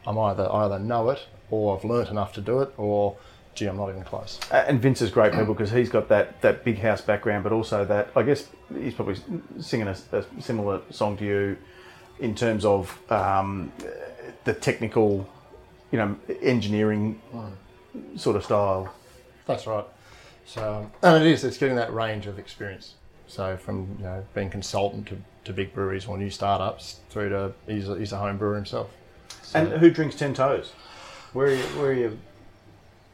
I'm 0.07 0.19
either 0.19 0.51
I 0.51 0.67
either 0.67 0.79
know 0.79 1.11
it 1.11 1.27
or 1.51 1.77
I've 1.77 1.85
learnt 1.85 2.11
enough 2.11 2.33
to 2.35 2.41
do 2.41 2.61
it 2.61 2.73
or 2.77 3.17
gee 3.59 3.67
I'm 3.67 3.77
not 3.77 3.91
even 3.91 4.05
close. 4.05 4.39
And 4.53 4.81
Vince 4.81 5.03
is 5.03 5.11
great 5.11 5.33
people 5.33 5.55
because 5.55 5.73
he's 5.73 5.89
got 5.89 6.09
that, 6.09 6.41
that 6.43 6.65
big 6.65 6.79
house 6.79 7.01
background, 7.01 7.43
but 7.43 7.53
also 7.53 7.85
that 7.87 8.09
I 8.15 8.23
guess 8.23 8.49
he's 8.73 8.95
probably 8.95 9.17
singing 9.61 9.89
a, 9.89 9.97
a 10.13 10.25
similar 10.41 10.81
song 10.91 11.17
to 11.17 11.25
you 11.25 11.57
in 12.21 12.35
terms 12.35 12.65
of 12.65 12.97
um, 13.11 13.73
the 14.45 14.53
technical, 14.55 15.29
you 15.91 15.99
know, 15.99 16.17
engineering 16.43 17.21
sort 18.17 18.37
of 18.37 18.45
style. 18.45 18.93
That's 19.47 19.67
right. 19.67 19.85
So 20.45 20.75
um, 20.85 20.93
and 21.03 21.25
it 21.25 21.31
is 21.31 21.45
it's 21.45 21.59
getting 21.59 21.77
that 21.77 21.93
range 21.93 22.27
of 22.27 22.39
experience. 22.39 22.95
So 23.27 23.57
from 23.57 23.97
you 23.99 24.05
know 24.05 24.25
being 24.35 24.51
consultant 24.51 25.07
to, 25.09 25.19
to 25.45 25.53
big 25.53 25.75
breweries 25.75 26.07
or 26.07 26.17
new 26.19 26.31
startups 26.31 27.01
through 27.11 27.31
to 27.31 27.53
he's 27.67 27.89
a, 27.89 27.99
he's 27.99 28.13
a 28.13 28.19
home 28.19 28.39
brewer 28.39 28.55
himself. 28.57 28.91
So, 29.43 29.59
And 29.59 29.73
who 29.81 29.91
drinks 29.91 30.17
Ten 30.17 30.35
Toes? 30.35 30.73
Where 31.33 31.49
are 31.49 31.55
you? 31.55 31.63
Where 31.63 31.91
are 31.91 31.93
you? 31.95 32.19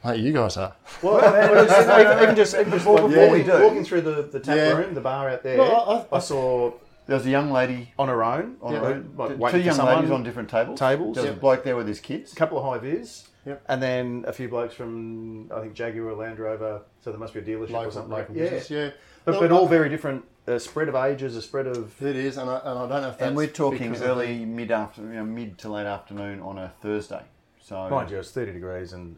hey, 0.05 0.17
you 0.19 0.33
guys 0.35 0.57
are. 0.59 0.75
Well, 1.03 1.17
even, 1.19 1.65
even 2.23 2.37
just, 2.37 2.55
even 2.55 2.71
just 2.73 2.85
Before- 2.85 2.99
like 3.01 3.09
before 3.09 3.31
we 3.31 3.39
walking, 3.43 3.47
do- 3.47 3.63
walking 3.65 3.85
through 3.85 4.03
the, 4.03 4.23
the 4.23 4.39
tap 4.39 4.57
Yeah. 4.57 4.73
room, 4.77 4.93
the 4.95 5.01
bar 5.01 5.31
out 5.31 5.43
there, 5.43 5.57
Well, 5.59 6.07
I- 6.13 6.15
I, 6.15 6.17
I- 6.17 6.21
saw 6.21 6.73
There 7.07 7.17
was 7.17 7.27
a 7.27 7.31
young 7.31 7.51
lady 7.51 7.93
on 7.99 8.09
her 8.09 8.25
own, 8.25 8.57
on 8.63 8.73
you 8.73 8.79
a 8.79 8.81
know, 8.81 8.89
road, 8.89 9.19
like 9.19 9.29
two 9.31 9.37
waiting 9.37 9.65
young 9.67 9.79
ladies 9.79 10.11
on 10.11 10.23
different 10.23 10.49
tables. 10.49 10.79
tables. 10.79 11.15
There 11.17 11.25
was 11.25 11.29
Yep. 11.31 11.37
a 11.37 11.41
bloke 11.41 11.65
there 11.65 11.77
with 11.77 11.87
his 11.87 12.01
kids. 12.01 12.33
a 12.33 12.37
couple 12.37 12.57
of 12.59 12.65
high 12.65 12.79
vis, 12.79 13.29
Yep. 13.45 13.63
and 13.69 13.83
then 13.83 14.25
a 14.27 14.33
few 14.33 14.49
blokes 14.49 14.75
from 14.75 15.51
I 15.55 15.61
think 15.61 15.75
Jaguar 15.75 16.09
or 16.09 16.15
Land 16.15 16.39
Rover. 16.39 16.81
So 17.03 17.11
there 17.11 17.21
must 17.21 17.35
be 17.35 17.41
a 17.41 17.43
dealership 17.43 17.75
or 17.87 17.91
something. 17.91 18.11
local 18.11 18.35
yeah, 18.35 18.43
business, 18.45 18.71
yeah. 18.71 18.91
but, 19.27 19.33
No, 19.33 19.41
but 19.41 19.53
all 19.53 19.69
very 19.69 19.89
different. 19.91 20.25
A 20.47 20.59
spread 20.61 20.89
of 20.89 20.95
ages, 20.95 21.37
a 21.37 21.43
spread 21.43 21.67
of 21.67 22.01
It 22.03 22.17
is, 22.17 22.37
and 22.37 22.49
I, 22.51 22.59
and 22.59 22.79
I 22.79 22.89
don't 22.89 22.91
know 22.91 23.09
if 23.09 23.19
that's 23.19 23.23
And 23.23 23.37
we're 23.37 23.47
talking 23.47 23.89
because 23.91 24.03
of 24.03 24.09
early, 24.09 24.45
mid 24.45 24.71
after, 24.71 25.01
you 25.03 25.09
know, 25.09 25.25
mid 25.25 25.57
to 25.59 25.71
late 25.71 25.87
afternoon 25.87 26.41
on 26.41 26.59
a 26.59 26.73
Thursday. 26.83 27.23
So 27.61 27.89
mind 27.89 28.11
you, 28.11 28.19
it's 28.19 28.31
thirty 28.31 28.53
degrees 28.53 28.93
and. 28.95 29.17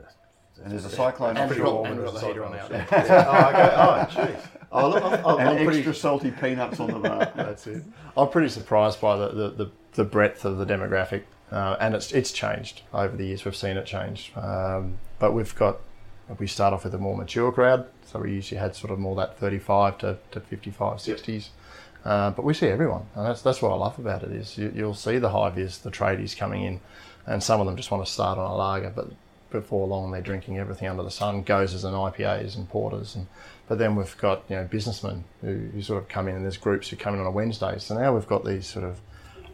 and 0.62 0.70
there's 0.72 0.84
a 0.84 0.88
cyclone 0.90 1.30
And 1.30 1.38
off 1.38 1.50
we've 1.50 1.58
shore. 1.58 1.82
got, 1.82 1.90
and 1.92 2.00
we've 2.00 2.12
got 2.12 2.20
the 2.20 2.26
heater 2.26 2.44
on 2.44 2.54
out. 2.54 2.70
oh, 2.70 2.76
okay. 2.76 2.86
oh, 3.76 4.06
jeez. 4.08 4.16
Oh, 4.16 4.30
look, 4.32 4.55
I- 4.72 4.80
I- 4.80 5.40
and 5.40 5.48
I'm 5.50 5.64
pretty, 5.64 5.78
extra 5.78 5.94
salty 5.94 6.30
peanuts 6.30 6.80
on 6.80 6.88
the 6.90 6.98
bar. 6.98 7.32
That's 7.36 7.66
it. 7.66 7.82
I'm 8.16 8.28
pretty 8.28 8.48
surprised 8.48 9.00
by 9.00 9.16
the, 9.16 9.28
the, 9.28 9.48
the, 9.50 9.70
the 9.92 10.04
breadth 10.04 10.44
of 10.44 10.58
the 10.58 10.66
demographic 10.66 11.22
uh, 11.52 11.76
and 11.78 11.94
it's 11.94 12.10
it's 12.12 12.32
changed 12.32 12.82
over 12.92 13.16
the 13.16 13.26
years. 13.26 13.44
We've 13.44 13.54
seen 13.54 13.76
it 13.76 13.86
change, 13.86 14.32
um, 14.36 14.98
but 15.18 15.32
we've 15.32 15.54
got 15.54 15.78
we 16.38 16.48
start 16.48 16.74
off 16.74 16.82
with 16.84 16.94
a 16.94 16.98
more 16.98 17.16
mature 17.16 17.52
crowd, 17.52 17.86
so 18.04 18.18
we 18.18 18.32
usually 18.32 18.58
had 18.60 18.74
sort 18.74 18.92
of 18.92 18.98
more 18.98 19.14
that 19.14 19.38
35 19.38 19.98
to, 19.98 20.18
to 20.32 20.40
55, 20.40 20.98
60s. 20.98 21.48
Uh, 22.04 22.30
but 22.32 22.44
we 22.44 22.52
see 22.52 22.66
everyone, 22.66 23.06
and 23.14 23.26
that's 23.26 23.42
that's 23.42 23.62
what 23.62 23.70
I 23.70 23.76
love 23.76 23.96
about 23.98 24.24
it 24.24 24.32
is 24.32 24.58
you, 24.58 24.72
you'll 24.74 24.94
see 24.94 25.18
the 25.18 25.30
high 25.30 25.50
vis, 25.50 25.78
the 25.78 25.90
tradies 25.90 26.36
coming 26.36 26.64
in, 26.64 26.80
and 27.26 27.42
some 27.42 27.60
of 27.60 27.66
them 27.66 27.76
just 27.76 27.92
want 27.92 28.04
to 28.04 28.10
start 28.12 28.38
on 28.38 28.50
a 28.50 28.56
lager, 28.56 28.92
but 28.94 29.08
before 29.50 29.86
long 29.86 30.10
they're 30.10 30.20
drinking 30.20 30.58
everything 30.58 30.88
under 30.88 31.02
the 31.02 31.10
sun, 31.10 31.42
goes 31.42 31.74
as 31.74 31.84
an 31.84 31.92
IPAs 31.92 32.56
and 32.56 32.68
porters, 32.68 33.14
and 33.14 33.26
but 33.68 33.78
then 33.78 33.96
we've 33.96 34.16
got 34.18 34.44
you 34.48 34.56
know 34.56 34.64
businessmen 34.64 35.24
who, 35.40 35.68
who 35.72 35.82
sort 35.82 36.02
of 36.02 36.08
come 36.08 36.28
in, 36.28 36.36
and 36.36 36.44
there's 36.44 36.56
groups 36.56 36.88
who 36.88 36.96
come 36.96 37.14
in 37.14 37.20
on 37.20 37.26
a 37.26 37.30
Wednesday. 37.30 37.78
So 37.78 37.98
now 37.98 38.14
we've 38.14 38.26
got 38.26 38.44
these 38.44 38.66
sort 38.66 38.84
of 38.84 39.00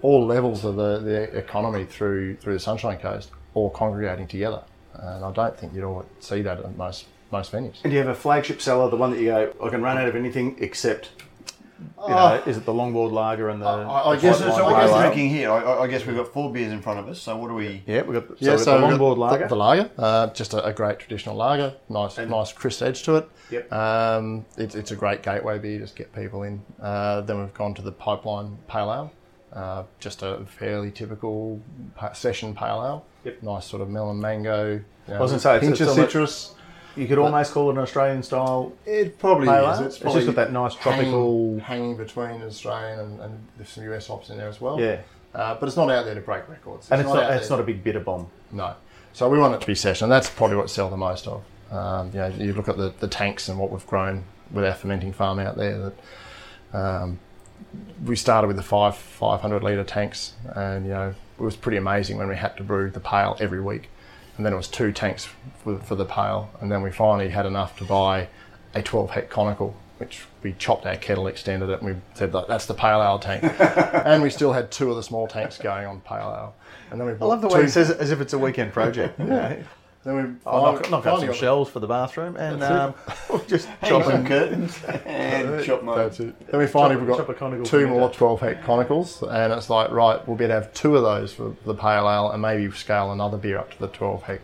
all 0.02 0.26
levels 0.26 0.64
of 0.64 0.76
the, 0.76 0.98
the 0.98 1.22
economy 1.36 1.84
through 1.84 2.36
through 2.36 2.54
the 2.54 2.60
Sunshine 2.60 2.98
Coast 2.98 3.30
all 3.54 3.70
congregating 3.70 4.26
together, 4.26 4.62
and 4.94 5.24
I 5.24 5.32
don't 5.32 5.56
think 5.58 5.74
you'd 5.74 5.84
all 5.84 6.04
see 6.20 6.42
that 6.42 6.58
at 6.58 6.76
most 6.76 7.06
most 7.32 7.50
venues. 7.52 7.82
And 7.82 7.90
do 7.90 7.92
you 7.92 7.98
have 7.98 8.08
a 8.08 8.14
flagship 8.14 8.60
seller, 8.60 8.88
the 8.90 8.96
one 8.96 9.10
that 9.10 9.18
you 9.18 9.26
go, 9.26 9.52
I 9.62 9.68
can 9.70 9.82
run 9.82 9.98
out 9.98 10.06
of 10.06 10.14
anything 10.14 10.56
except, 10.60 11.10
you 12.08 12.14
know, 12.14 12.42
is 12.46 12.56
it 12.56 12.64
the 12.64 12.72
longboard 12.72 13.12
lager 13.12 13.48
and 13.48 13.60
the? 13.62 13.66
I- 13.66 14.10
I 14.10 14.16
the 14.16 14.22
guess 14.22 14.38
So, 14.38 14.50
so 14.50 14.66
we're 14.66 14.80
ale? 14.80 14.98
drinking 15.00 15.28
here, 15.30 15.50
I- 15.50 15.62
I, 15.62 15.82
I 15.82 15.86
guess 15.86 16.04
we've 16.06 16.16
got 16.16 16.32
four 16.32 16.52
beers 16.52 16.72
in 16.72 16.80
front 16.82 16.98
of 17.00 17.08
us. 17.08 17.20
So 17.20 17.36
what 17.36 17.48
do 17.48 17.54
we? 17.54 17.82
Yeah, 17.86 18.02
we've 18.02 18.20
got, 18.26 18.38
so 18.38 18.44
Yeah, 18.44 18.50
got 18.56 18.60
so 18.60 18.80
the 18.80 18.86
longboard 18.86 19.16
lager. 19.18 19.38
The, 19.44 19.48
the 19.48 19.56
lager, 19.56 19.90
uh, 19.98 20.26
just 20.28 20.54
a, 20.54 20.64
a 20.64 20.72
great 20.72 20.98
traditional 20.98 21.36
lager, 21.36 21.74
nice, 21.88 22.18
nice 22.18 22.52
crisp 22.52 22.82
edge 22.82 23.02
to 23.04 23.16
it. 23.16 23.28
Yep. 23.50 23.72
Um, 23.72 24.44
it's, 24.56 24.74
it's 24.74 24.90
a 24.90 24.96
great 24.96 25.22
gateway 25.22 25.58
beer, 25.58 25.78
just 25.78 25.96
get 25.96 26.12
people 26.14 26.42
in. 26.44 26.62
Uh, 26.80 27.20
then 27.22 27.38
we've 27.40 27.54
gone 27.54 27.74
to 27.74 27.82
the 27.82 27.92
pipeline 27.92 28.58
pale 28.68 28.92
ale, 28.92 29.12
uh, 29.52 29.82
just 30.00 30.22
a 30.22 30.44
fairly 30.46 30.90
typical 30.90 31.60
session 32.14 32.54
pale 32.54 32.82
ale. 32.84 33.04
Yep. 33.24 33.42
Nice 33.42 33.66
sort 33.66 33.82
of 33.82 33.88
melon 33.90 34.20
mango. 34.20 34.72
You 34.72 34.84
know, 35.08 35.16
I 35.16 35.20
was 35.20 35.30
gonna 35.32 35.40
say, 35.40 35.56
it's- 35.56 35.68
pinch 35.68 35.80
it's 35.80 35.90
of 35.90 35.96
citrus. 35.96 36.54
You 36.96 37.06
could 37.06 37.18
almost 37.18 37.52
call 37.52 37.70
it 37.70 37.72
an 37.72 37.78
Australian 37.78 38.22
style 38.22 38.72
It 38.86 39.18
probably 39.18 39.48
pale 39.48 39.70
is. 39.70 39.80
It's, 39.80 40.00
It's, 40.00 40.14
just 40.14 40.26
got 40.26 40.34
that 40.36 40.52
nice 40.52 40.74
tropical. 40.74 41.48
hanging, 41.50 41.60
hanging 41.60 41.96
between 41.96 42.42
Australian 42.42 42.98
and, 43.00 43.20
and 43.20 43.38
there's 43.56 43.70
some 43.70 43.84
US 43.92 44.06
hops 44.06 44.30
in 44.30 44.36
there 44.38 44.48
as 44.48 44.60
well. 44.60 44.80
Yeah, 44.80 45.00
Uh, 45.34 45.54
but 45.54 45.66
it's 45.68 45.76
not 45.76 45.90
out 45.90 46.04
there 46.04 46.14
to 46.14 46.20
break 46.20 46.48
records. 46.48 46.90
and 46.90 47.00
it's 47.00 47.08
not, 47.08 47.22
out 47.22 47.32
it's 47.32 47.50
not 47.50 47.60
a 47.60 47.64
big 47.64 47.82
bitter 47.82 48.00
bomb. 48.00 48.28
No. 48.50 48.74
So 49.12 49.28
we 49.28 49.38
want 49.38 49.54
it 49.54 49.60
to 49.60 49.66
be 49.66 49.74
session. 49.74 50.08
That's 50.08 50.30
probably 50.30 50.56
what 50.56 50.70
sell 50.70 50.88
the 50.88 50.96
most 50.96 51.26
of. 51.26 51.42
Um, 51.70 52.08
you 52.08 52.18
know, 52.18 52.26
you 52.28 52.52
look 52.52 52.68
at 52.68 52.76
the, 52.76 52.92
the 53.00 53.08
tanks 53.08 53.48
and 53.48 53.58
what 53.58 53.70
we've 53.70 53.86
grown 53.86 54.24
with 54.50 54.64
our 54.64 54.74
fermenting 54.74 55.12
farm 55.12 55.38
out 55.38 55.56
there. 55.56 55.92
That 56.72 56.78
um, 56.78 57.18
we 58.04 58.16
started 58.16 58.46
with 58.48 58.56
the 58.56 58.62
five 58.62 58.96
500 58.96 59.62
litre 59.62 59.84
tanks, 59.84 60.32
and 60.54 60.84
you 60.86 60.92
know 60.92 61.08
it 61.38 61.42
was 61.42 61.56
pretty 61.56 61.78
amazing 61.78 62.18
when 62.18 62.28
we 62.28 62.36
had 62.36 62.56
to 62.58 62.62
brew 62.62 62.90
the 62.90 63.00
pale 63.00 63.36
every 63.40 63.60
week, 63.60 63.88
and 64.36 64.46
then 64.46 64.52
it 64.52 64.56
was 64.56 64.68
two 64.68 64.92
tanks 64.92 65.28
for, 65.62 65.78
for 65.78 65.94
the 65.94 66.04
pale, 66.04 66.50
and 66.60 66.70
then 66.70 66.82
we 66.82 66.90
finally 66.90 67.28
had 67.28 67.46
enough 67.46 67.76
to 67.78 67.84
buy 67.84 68.28
a 68.74 68.82
12 68.82 69.10
hect 69.10 69.30
conical. 69.30 69.76
Which 69.98 70.24
we 70.42 70.54
chopped 70.54 70.84
our 70.84 70.96
kettle, 70.96 71.28
extended 71.28 71.68
it, 71.68 71.80
and 71.80 71.94
we 71.94 72.00
said 72.14 72.32
that 72.32 72.48
that's 72.48 72.66
the 72.66 72.74
pale 72.74 73.00
ale 73.00 73.20
tank, 73.20 73.44
and 74.04 74.20
we 74.20 74.30
still 74.30 74.52
had 74.52 74.72
two 74.72 74.90
of 74.90 74.96
the 74.96 75.02
small 75.02 75.28
tanks 75.28 75.58
going 75.58 75.86
on 75.86 76.00
pale 76.00 76.34
ale. 76.36 76.54
And 76.90 77.00
then 77.00 77.06
we 77.06 77.12
I 77.12 77.24
love 77.24 77.40
the 77.40 77.46
bought 77.46 77.54
way 77.54 77.60
two- 77.60 77.66
he 77.66 77.70
says 77.70 77.90
it 77.90 78.00
as 78.00 78.10
if 78.10 78.20
it's 78.20 78.32
a 78.32 78.38
weekend 78.38 78.72
project. 78.72 79.16
yeah. 79.20 79.62
Then 80.04 80.16
we 80.16 80.22
I'll 80.50 80.72
knock, 80.72 80.90
knock 80.90 81.06
up 81.06 81.20
some 81.20 81.32
shelves 81.32 81.70
for 81.70 81.78
the 81.80 81.86
bathroom 81.86 82.36
and 82.36 82.62
um, 82.62 82.94
just 83.46 83.68
chop 83.84 84.04
some 84.04 84.26
curtains 84.26 84.82
and 85.04 85.64
chop 85.64 85.82
mode. 85.84 85.98
That's 85.98 86.20
it. 86.20 86.46
Then 86.48 86.60
we 86.60 86.66
finally 86.66 86.96
Chop- 86.96 87.06
got 87.06 87.16
chop 87.18 87.28
a 87.28 87.34
conical 87.34 87.64
two 87.64 87.86
more 87.86 88.10
12 88.10 88.40
hect 88.40 88.64
conicals, 88.64 89.22
and 89.22 89.52
it's 89.52 89.70
like, 89.70 89.90
right, 89.90 90.26
we'll 90.26 90.36
better 90.36 90.54
have 90.54 90.72
two 90.74 90.96
of 90.96 91.02
those 91.02 91.32
for 91.32 91.54
the 91.64 91.74
pale 91.74 92.08
ale 92.10 92.30
and 92.30 92.42
maybe 92.42 92.70
scale 92.72 93.12
another 93.12 93.36
beer 93.38 93.58
up 93.58 93.70
to 93.72 93.78
the 93.78 93.88
12 93.88 94.22
hect. 94.24 94.42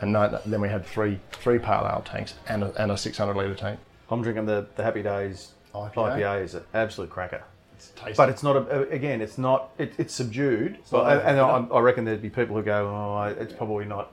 And 0.00 0.12
no, 0.12 0.40
then 0.44 0.60
we 0.60 0.68
had 0.68 0.84
three 0.84 1.20
three 1.32 1.58
pale 1.58 1.88
ale 1.90 2.02
tanks 2.04 2.34
and 2.48 2.64
a, 2.64 2.82
and 2.82 2.90
a 2.90 2.96
600 2.96 3.34
litre 3.36 3.54
tank. 3.54 3.78
I'm 4.10 4.22
drinking 4.22 4.46
the, 4.46 4.66
the 4.76 4.82
Happy 4.82 5.02
Days 5.02 5.52
IPA. 5.74 5.94
IPA. 5.94 6.42
is 6.44 6.54
an 6.54 6.64
absolute 6.74 7.10
cracker. 7.10 7.42
It's 7.76 7.90
tasty. 7.90 8.14
But 8.16 8.28
it's 8.28 8.42
not 8.42 8.56
a, 8.56 8.88
again. 8.90 9.20
It's 9.20 9.38
not. 9.38 9.70
It, 9.78 9.92
it's 9.98 10.14
subdued. 10.14 10.78
but, 10.90 11.04
not 11.04 11.24
and 11.26 11.38
over- 11.38 11.74
I, 11.74 11.76
I 11.78 11.80
reckon 11.80 12.04
there'd 12.04 12.22
be 12.22 12.30
people 12.30 12.56
who 12.56 12.62
go, 12.62 12.88
"Oh, 12.88 13.14
I- 13.14 13.30
it's 13.30 13.52
probably 13.52 13.84
not." 13.84 14.12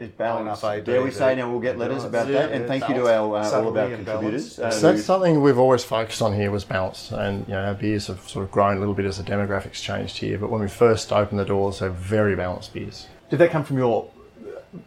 It's 0.00 0.14
enough 0.20 0.60
balanced. 0.60 0.64
AD 0.64 0.84
Dare 0.84 1.02
we 1.02 1.10
say 1.10 1.34
now 1.34 1.50
we'll 1.50 1.60
get 1.60 1.76
letters 1.78 2.02
Yeah, 2.02 2.08
about 2.08 2.26
yeah, 2.28 2.32
that? 2.42 2.52
And 2.52 2.62
yeah, 2.62 2.68
thank 2.68 2.88
you 2.88 2.94
to 2.96 3.06
our 3.12 3.36
uh, 3.38 3.50
all 3.50 3.68
of 3.68 3.76
our 3.76 3.88
contributors. 3.88 4.56
balanced. 4.56 4.80
So 4.80 4.88
Uh, 4.88 4.92
that's 4.92 5.04
something 5.04 5.40
we've 5.42 5.58
always 5.58 5.82
focused 5.84 6.22
on 6.22 6.34
here 6.34 6.50
was 6.50 6.64
balance, 6.64 7.10
and 7.10 7.46
you 7.48 7.54
know 7.54 7.64
our 7.64 7.74
beers 7.74 8.06
have 8.06 8.20
sort 8.28 8.44
of 8.44 8.50
grown 8.52 8.76
a 8.76 8.80
little 8.80 8.94
bit 8.94 9.06
as 9.06 9.18
the 9.18 9.24
demographics 9.24 9.82
changed 9.82 10.18
here. 10.18 10.38
But 10.38 10.50
when 10.50 10.60
we 10.60 10.68
first 10.68 11.12
opened 11.12 11.40
the 11.40 11.44
doors, 11.44 11.80
they're 11.80 11.90
very 11.90 12.36
balanced 12.36 12.72
beers. 12.74 13.06
Did 13.30 13.38
that 13.40 13.50
come 13.50 13.64
from 13.64 13.78
your 13.78 14.08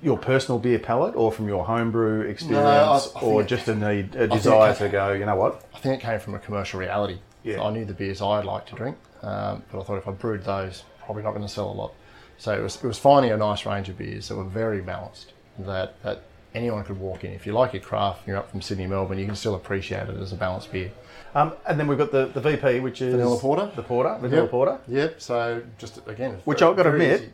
your 0.01 0.17
personal 0.17 0.59
beer 0.59 0.79
palate, 0.79 1.15
or 1.15 1.31
from 1.31 1.47
your 1.47 1.65
homebrew 1.65 2.21
experience, 2.21 3.11
I- 3.15 3.19
I 3.19 3.21
or 3.23 3.41
it- 3.41 3.47
just 3.47 3.67
a 3.67 3.75
need, 3.75 4.15
a 4.15 4.27
desire 4.27 4.73
came- 4.75 4.87
to 4.87 4.91
go? 4.91 5.11
You 5.11 5.25
know 5.25 5.35
what? 5.35 5.61
I 5.75 5.79
think 5.79 6.01
it 6.01 6.05
came 6.05 6.19
from 6.19 6.35
a 6.35 6.39
commercial 6.39 6.79
reality. 6.79 7.17
Yeah. 7.43 7.61
I 7.63 7.71
knew 7.71 7.83
the 7.85 7.93
beers 7.93 8.21
I'd 8.21 8.45
like 8.45 8.67
to 8.67 8.75
drink, 8.75 8.95
um, 9.23 9.63
but 9.71 9.79
I 9.81 9.83
thought 9.83 9.97
if 9.97 10.07
I 10.07 10.11
brewed 10.11 10.43
those, 10.43 10.83
probably 11.03 11.23
not 11.23 11.31
going 11.31 11.41
to 11.41 11.49
sell 11.49 11.69
a 11.69 11.73
lot. 11.73 11.93
So 12.41 12.57
it 12.57 12.63
was, 12.63 12.75
it 12.77 12.83
was 12.87 12.97
finding 12.97 13.31
a 13.31 13.37
nice 13.37 13.67
range 13.67 13.87
of 13.87 13.99
beers 13.99 14.29
that 14.29 14.35
were 14.35 14.43
very 14.43 14.81
balanced, 14.81 15.33
that, 15.59 16.01
that 16.01 16.23
anyone 16.55 16.83
could 16.83 16.99
walk 16.99 17.23
in. 17.23 17.33
If 17.33 17.45
you 17.45 17.53
like 17.53 17.71
your 17.73 17.83
craft, 17.83 18.27
you're 18.27 18.35
up 18.37 18.49
from 18.49 18.63
Sydney, 18.63 18.87
Melbourne, 18.87 19.19
you 19.19 19.27
can 19.27 19.35
still 19.35 19.53
appreciate 19.53 20.09
it 20.09 20.19
as 20.19 20.33
a 20.33 20.35
balanced 20.35 20.71
beer. 20.71 20.91
Um, 21.35 21.53
and 21.67 21.79
then 21.79 21.85
we've 21.85 21.99
got 21.99 22.11
the, 22.11 22.25
the 22.33 22.41
VP, 22.41 22.79
which 22.79 22.99
is 22.99 23.13
Vanilla 23.13 23.37
porter. 23.37 23.71
The 23.75 23.83
porter, 23.83 24.17
vanilla 24.19 24.41
Yep. 24.41 24.49
porter. 24.51 24.79
Yep. 24.87 25.21
So 25.21 25.61
just 25.77 25.99
again, 26.07 26.31
it's 26.33 26.47
Which 26.47 26.61
very- 26.61 26.71
I've 26.71 26.77
got 26.77 26.83
to 26.83 26.93
admit, 26.93 27.21
easy. 27.21 27.33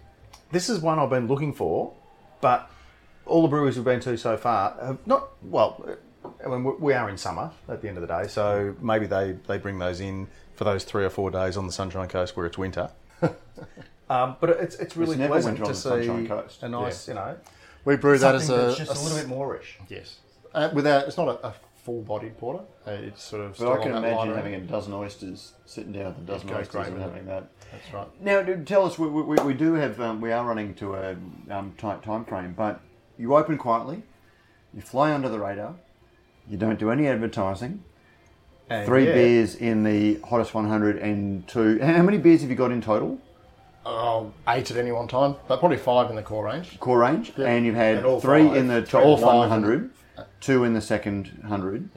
this 0.52 0.70
is 0.70 0.82
one 0.82 1.00
I've 1.00 1.10
been 1.10 1.28
looking 1.30 1.54
for, 1.54 1.94
but 2.42 2.70
all 3.26 3.42
the 3.44 3.48
breweries 3.48 3.78
we've 3.78 3.86
been 3.86 4.02
to 4.02 4.18
so 4.18 4.36
far 4.36 4.76
have 4.86 4.98
not. 5.08 5.30
Well, 5.42 5.86
I 6.46 6.50
mean, 6.50 6.66
we- 6.66 6.74
we 6.74 6.94
are 6.94 7.10
in 7.10 7.18
summer 7.18 7.52
at 7.70 7.82
the 7.82 7.88
end 7.88 7.96
of 7.98 8.06
the 8.06 8.14
day, 8.14 8.28
so 8.28 8.76
maybe 8.82 9.06
they, 9.08 9.38
they 9.48 9.58
bring 9.58 9.80
those 9.80 10.02
in 10.02 10.28
for 10.56 10.66
those 10.66 10.84
three 10.84 11.06
or 11.06 11.10
four 11.10 11.32
days 11.32 11.56
on 11.56 11.66
the 11.66 11.72
Sunshine 11.72 12.10
Coast 12.10 12.36
where 12.36 12.46
it's 12.46 12.58
winter. 12.58 12.90
um, 14.10 14.36
but 14.40 14.50
it's 14.52 14.76
it's 14.76 14.96
really 14.98 15.18
never 15.18 15.34
pleasant 15.34 15.58
to 15.58 15.66
the 15.66 15.74
Sunshine 15.74 16.24
see 16.24 16.28
Coast. 16.28 16.64
a 16.64 16.70
nice, 16.70 17.08
you 17.08 17.14
know, 17.14 17.38
we 17.86 17.96
brew 17.96 18.18
that 18.18 18.36
as 18.36 18.50
a, 18.50 18.76
just 18.76 18.92
a, 18.92 18.94
a 18.94 19.02
little 19.02 19.18
bit 19.18 19.28
moreish. 19.28 19.76
yes. 19.90 20.20
Uh, 20.54 20.70
without 20.74 21.08
it's 21.08 21.18
not 21.18 21.28
a, 21.28 21.48
a 21.48 21.56
full-bodied 21.88 22.38
porter. 22.38 22.64
Uh, 22.86 22.92
it's 22.92 23.24
sort 23.24 23.42
of. 23.42 23.58
but 23.58 23.80
I 23.80 23.82
can 23.82 23.96
imagine 23.96 24.18
lighter 24.18 24.36
having 24.36 24.56
a 24.56 24.60
dozen 24.60 24.94
oysters 24.94 25.54
sitting 25.66 25.94
down 25.94 26.08
with 26.08 26.18
a 26.18 26.22
dozen 26.22 26.50
oysters 26.50 26.68
great 26.68 26.88
and 26.88 26.96
with 26.96 27.04
it. 27.04 27.10
having 27.10 27.26
that. 27.28 27.50
That's 27.72 27.94
right. 27.94 28.22
Now, 28.22 28.42
tell 28.66 28.86
us, 28.86 29.00
we, 29.00 29.08
we, 29.08 29.38
we 29.38 29.54
do 29.54 29.74
have, 29.76 30.02
um, 30.02 30.20
we 30.20 30.34
are 30.34 30.46
running 30.46 30.74
to 30.76 30.96
a 30.96 31.16
um, 31.50 31.74
tight 31.78 32.04
time 32.04 32.26
frame, 32.26 32.54
but 32.58 32.82
you 33.18 33.36
open 33.36 33.58
quietly, 33.58 34.04
you 34.74 34.82
fly 34.82 35.14
under 35.14 35.30
the 35.30 35.40
radar, 35.40 35.76
you 36.50 36.58
don't 36.58 36.78
do 36.78 36.92
any 36.92 37.08
advertising. 37.08 37.84
And 38.70 38.86
Three 38.86 39.06
yeah, 39.08 39.14
beers 39.14 39.56
in 39.56 39.84
the 39.84 40.20
hottest 40.28 40.54
100 40.54 40.98
and 40.98 41.48
two. 41.48 41.80
How 41.80 42.02
many 42.02 42.18
beers 42.18 42.42
have 42.42 42.50
you 42.50 42.58
got 42.58 42.72
in 42.72 42.82
total? 42.82 43.18
Oh, 43.90 44.34
eight 44.50 44.70
at 44.70 44.76
any 44.76 44.92
one 44.92 45.08
time, 45.08 45.36
but 45.48 45.60
probably 45.60 45.78
five 45.78 46.10
in 46.10 46.18
the 46.18 46.22
core 46.22 46.46
range. 46.46 46.78
Core 46.82 47.00
range, 47.00 47.32
and 47.38 47.66
you've 47.66 47.76
had 47.76 47.98
And 47.98 48.06
all 48.06 48.20
three 48.20 48.46
five. 48.48 48.58
in 48.58 48.68
the 48.68 48.82
top 48.82 49.06
All 49.06 49.18
five 49.18 49.90
two 50.42 50.66
in 50.66 50.74
the 50.74 50.82
second 50.82 51.38
100. 51.42 51.90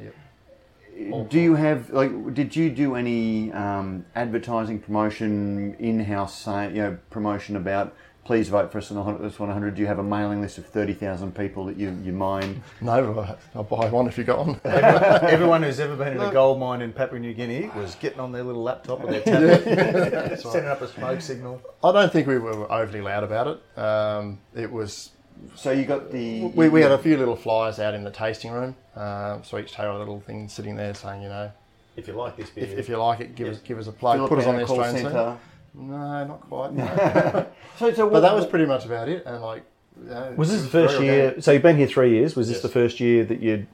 All 1.10 1.24
Do 1.24 1.40
you 1.40 1.56
have 1.56 1.90
like? 1.90 2.34
Did 2.34 2.54
you 2.54 2.70
do 2.70 2.94
any 2.94 3.50
um, 3.52 4.04
advertising 4.14 4.78
promotion 4.78 5.74
in-house? 5.80 6.46
You 6.46 6.70
know, 6.74 6.98
promotion 7.10 7.56
about 7.56 7.96
please 8.30 8.48
vote 8.48 8.70
for 8.70 8.78
us 8.78 8.90
in 8.90 8.96
the 8.96 9.02
hottest 9.02 9.40
100. 9.40 9.74
Do 9.74 9.80
you 9.80 9.88
have 9.88 9.98
a 9.98 10.04
mailing 10.04 10.40
list 10.40 10.56
of 10.56 10.64
30,000 10.64 11.34
people 11.34 11.64
that 11.64 11.76
you 11.76 11.90
you 12.04 12.12
mind? 12.12 12.62
No, 12.80 13.12
but 13.12 13.40
I'll 13.56 13.64
buy 13.64 13.90
one 13.90 14.06
if 14.06 14.16
you 14.16 14.22
got 14.22 14.46
one. 14.46 14.60
Everyone 14.64 15.64
who's 15.64 15.80
ever 15.80 15.96
been 15.96 16.12
in 16.12 16.20
a 16.20 16.30
gold 16.30 16.60
mine 16.60 16.80
in 16.80 16.92
Papua 16.92 17.18
New 17.18 17.34
Guinea 17.34 17.72
was 17.74 17.96
getting 17.96 18.20
on 18.20 18.30
their 18.30 18.44
little 18.44 18.62
laptop 18.62 19.00
with 19.00 19.10
their 19.10 19.22
tablet, 19.22 20.38
setting 20.40 20.68
up 20.68 20.80
a 20.80 20.86
smoke 20.86 21.20
signal. 21.20 21.60
I 21.82 21.90
don't 21.90 22.12
think 22.12 22.28
we 22.28 22.38
were 22.38 22.70
overly 22.70 23.00
loud 23.00 23.24
about 23.24 23.48
it. 23.48 23.76
Um, 23.76 24.38
it 24.54 24.70
was 24.70 25.10
So 25.56 25.72
you 25.72 25.84
got 25.84 26.12
the 26.12 26.44
we, 26.54 26.68
we 26.68 26.82
had 26.82 26.92
a 26.92 26.98
few 26.98 27.16
little 27.16 27.34
flyers 27.34 27.80
out 27.80 27.94
in 27.94 28.04
the 28.04 28.12
tasting 28.12 28.52
room, 28.52 28.76
um, 28.94 29.42
so 29.42 29.58
each 29.58 29.74
had 29.74 29.88
a 29.88 29.98
little 29.98 30.20
thing 30.20 30.48
sitting 30.48 30.76
there 30.76 30.94
saying, 30.94 31.22
you 31.22 31.28
know, 31.30 31.50
If 31.96 32.06
you 32.06 32.12
like 32.14 32.36
this 32.36 32.50
beer, 32.50 32.62
if, 32.62 32.78
if 32.78 32.88
you 32.88 32.96
like 32.96 33.18
it, 33.18 33.34
give 33.34 33.48
us 33.48 33.58
give 33.58 33.80
us 33.80 33.88
a 33.88 33.92
plug, 33.92 34.18
Philip 34.18 34.28
put 34.28 34.38
us 34.38 34.46
on 34.46 34.54
the 34.54 34.60
Howe 34.60 34.66
call 34.68 34.80
Australian 34.82 35.02
scene. 35.04 35.12
centre. 35.12 35.38
No, 35.74 36.24
not 36.26 36.40
quite. 36.42 36.72
no. 36.72 37.46
So, 37.78 37.92
so 37.94 38.10
but 38.10 38.20
that 38.20 38.34
was 38.34 38.44
pretty 38.46 38.66
much 38.66 38.84
about 38.84 39.08
it. 39.08 39.24
And 39.24 39.40
like, 39.42 39.64
you 40.02 40.10
know, 40.10 40.34
was 40.36 40.50
this 40.50 40.62
the 40.62 40.68
first 40.68 41.00
year? 41.00 41.24
organic. 41.26 41.44
So 41.44 41.52
you've 41.52 41.62
been 41.62 41.76
here 41.78 41.86
three 41.86 42.10
years. 42.10 42.36
Was 42.36 42.48
this 42.48 42.56
Yes. 42.56 42.62
the 42.62 42.68
first 42.68 43.00
year 43.00 43.24
that 43.24 43.40
you'd 43.40 43.66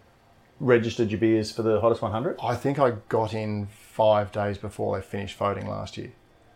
registered 0.61 1.11
your 1.11 1.19
beers 1.19 1.51
for 1.51 1.63
the 1.63 1.81
hottest 1.81 2.03
100? 2.03 2.37
I 2.43 2.55
think 2.55 2.79
I 2.79 2.93
got 3.09 3.35
in 3.35 3.67
five 3.67 4.31
days 4.33 4.59
before 4.59 4.97
they 4.97 5.03
finished 5.05 5.37
voting 5.37 5.69
last 5.69 5.97
year, 5.97 6.13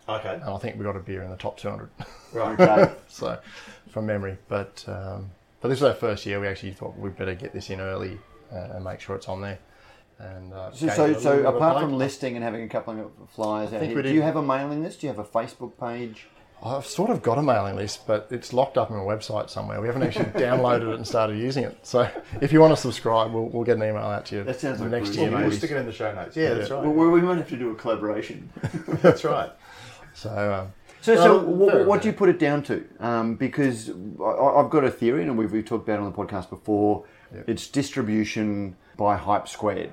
Okay, 0.08 0.34
and 0.34 0.44
I 0.44 0.58
think 0.58 0.76
we 0.78 0.84
got 0.84 0.96
a 0.96 1.00
beer 1.00 1.22
in 1.22 1.30
the 1.30 1.36
top 1.36 1.58
200. 1.58 1.88
right. 2.32 2.60
Okay. 2.60 2.92
so 3.08 3.38
from 3.90 4.06
memory. 4.06 4.36
But 4.48 4.84
um, 4.86 5.30
but 5.60 5.68
this 5.68 5.80
was 5.80 5.88
our 5.90 5.94
first 5.94 6.24
year. 6.26 6.40
We 6.40 6.46
actually 6.46 6.72
thought 6.72 6.96
we'd 6.96 7.16
better 7.16 7.34
get 7.34 7.52
this 7.52 7.68
in 7.70 7.80
early 7.80 8.18
uh, 8.52 8.68
and 8.74 8.84
make 8.84 9.00
sure 9.00 9.16
it's 9.16 9.28
on 9.28 9.40
there. 9.40 9.58
And 10.20 10.52
uh, 10.52 10.70
So, 10.72 10.88
so, 10.88 10.92
it 10.92 10.98
a 10.98 11.06
little 11.06 11.22
so 11.22 11.36
bit 11.36 11.46
of 11.46 11.54
a 11.54 11.56
apart 11.56 11.80
from 11.80 11.96
listing 11.96 12.36
and 12.36 12.44
having 12.44 12.62
a 12.62 12.68
couple 12.68 13.00
of 13.00 13.30
flyers 13.30 13.72
out 13.72 13.82
here, 13.82 14.02
do 14.02 14.12
you 14.12 14.22
have 14.22 14.36
a 14.36 14.42
mailing 14.42 14.82
list? 14.82 15.00
Do 15.00 15.06
you 15.06 15.12
have 15.12 15.18
a 15.18 15.24
Facebook 15.24 15.72
page? 15.78 16.26
I've 16.62 16.84
sort 16.84 17.08
of 17.08 17.22
got 17.22 17.38
a 17.38 17.42
mailing 17.42 17.76
list, 17.76 18.06
but 18.06 18.28
it's 18.30 18.52
locked 18.52 18.76
up 18.76 18.90
on 18.90 18.98
a 18.98 19.02
website 19.02 19.48
somewhere. 19.48 19.80
We 19.80 19.86
haven't 19.86 20.02
actually 20.02 20.24
downloaded 20.40 20.92
it 20.92 20.96
and 20.96 21.06
started 21.06 21.38
using 21.38 21.64
it. 21.64 21.78
So 21.82 22.10
if 22.42 22.52
you 22.52 22.60
want 22.60 22.74
to 22.74 22.80
subscribe, 22.80 23.32
we'll, 23.32 23.46
we'll 23.46 23.64
get 23.64 23.78
an 23.78 23.82
email 23.82 23.96
out 23.96 24.26
to 24.26 24.36
you 24.36 24.44
That 24.44 24.60
sounds 24.60 24.78
like 24.80 24.90
next 24.90 25.08
Bruce 25.08 25.16
year. 25.16 25.30
Lee. 25.30 25.42
We'll 25.44 25.52
stick 25.52 25.70
it 25.70 25.78
in 25.78 25.86
the 25.86 25.92
show 25.92 26.14
notes. 26.14 26.36
Yeah, 26.36 26.52
that's 26.54 26.70
right. 26.70 26.84
Well, 26.84 27.10
we 27.10 27.22
might 27.22 27.38
have 27.38 27.48
to 27.48 27.56
do 27.56 27.70
a 27.70 27.74
collaboration. 27.74 28.50
That's 29.00 29.24
right. 29.24 29.50
So 30.12 30.52
um, 30.52 30.72
So, 31.00 31.16
so 31.16 31.40
fair 31.40 31.48
what, 31.48 31.86
what 31.86 32.02
do 32.02 32.08
you 32.08 32.12
put 32.14 32.28
it 32.28 32.38
down 32.38 32.62
to? 32.64 32.84
Um, 32.98 33.36
because 33.36 33.88
I, 34.20 34.24
I've 34.24 34.68
got 34.68 34.84
a 34.84 34.90
theory, 34.90 35.22
and 35.22 35.38
we've, 35.38 35.50
we've 35.50 35.64
talked 35.64 35.88
about 35.88 36.00
it 36.00 36.02
on 36.02 36.12
the 36.12 36.16
podcast 36.16 36.50
before. 36.50 37.04
It's 37.46 37.68
distribution 37.68 38.76
by 38.98 39.16
hype 39.16 39.48
squared, 39.48 39.92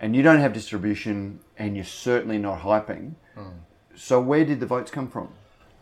and 0.00 0.14
you 0.14 0.22
don't 0.22 0.40
have 0.40 0.52
distribution, 0.52 1.40
and 1.58 1.76
you're 1.76 1.84
certainly 1.84 2.38
not 2.38 2.60
hyping. 2.60 3.14
So 3.96 4.20
where 4.20 4.44
did 4.44 4.60
the 4.60 4.66
votes 4.66 4.90
come 4.90 5.08
from? 5.08 5.28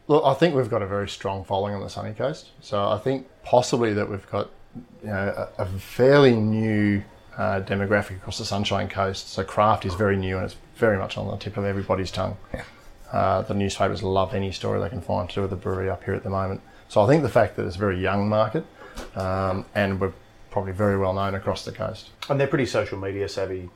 Look, 0.09 0.22
I 0.25 0.35
think 0.35 0.55
we've 0.55 0.68
got 0.68 0.83
a 0.83 0.87
very 0.87 1.09
strong 1.09 1.44
following 1.44 1.75
on 1.75 1.81
the 1.81 1.88
sunny 1.88 2.12
coast. 2.12 2.51
So 2.61 2.88
I 2.88 2.98
think 2.98 3.27
possibly 3.42 3.94
that 3.94 4.09
we've 4.09 4.29
got 4.31 4.51
you 5.03 5.09
know 5.09 5.48
a, 5.59 5.62
a 5.62 5.66
fairly 5.66 6.35
new 6.35 7.03
uh, 7.37 7.62
demographic 7.62 8.16
across 8.16 8.38
the 8.38 8.44
Sunshine 8.44 8.88
Coast. 8.88 9.31
So 9.31 9.44
craft 9.44 9.85
is 9.87 9.94
very 9.94 10.16
new 10.16 10.37
and 10.37 10.44
it's 10.44 10.57
very 10.77 10.98
much 10.98 11.16
on 11.16 11.29
the 11.29 11.37
tip 11.37 11.57
of 11.57 11.64
everybody's 11.64 12.11
tongue. 12.11 12.37
Uh, 13.11 13.42
the 13.42 13.55
newspapers 13.55 14.03
love 14.03 14.35
any 14.35 14.53
story 14.53 14.81
they 14.81 14.88
can 14.88 15.01
find 15.01 15.29
to 15.31 15.35
do 15.37 15.40
with 15.42 15.51
the 15.51 15.57
brewery 15.57 15.88
up 15.88 16.05
here 16.05 16.14
at 16.14 16.22
the 16.22 16.31
moment. 16.31 16.61
So 16.88 17.03
I 17.03 17.07
think 17.07 17.22
the 17.22 17.29
fact 17.29 17.57
that 17.57 17.66
it's 17.66 17.77
a 17.77 17.79
very 17.79 18.01
young 18.01 18.29
market 18.29 18.66
um, 19.14 19.64
and 19.75 20.01
we're 20.01 20.12
probably 20.51 20.72
very 20.72 20.98
well 20.98 21.14
known 21.14 21.35
across 21.35 21.64
the 21.64 21.72
coast. 21.72 22.11
And 22.29 22.38
they're 22.38 22.46
pretty 22.46 22.66
social 22.66 22.98
media 22.98 23.29
savvy 23.29 23.70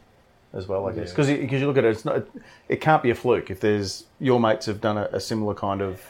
as 0.56 0.66
well, 0.66 0.88
I 0.88 0.92
guess. 0.92 1.10
Because 1.12 1.28
you 1.30 1.66
look 1.66 1.76
at 1.76 1.84
it, 1.84 1.90
it's 1.90 2.04
not, 2.04 2.26
it 2.68 2.80
can't 2.80 3.02
be 3.02 3.10
a 3.10 3.14
fluke 3.14 3.50
if 3.50 3.60
there's 3.60 4.04
your 4.18 4.40
mates 4.40 4.66
have 4.66 4.80
done 4.80 4.98
a, 4.98 5.08
a 5.12 5.20
similar 5.20 5.54
kind 5.54 5.82
of 5.82 6.00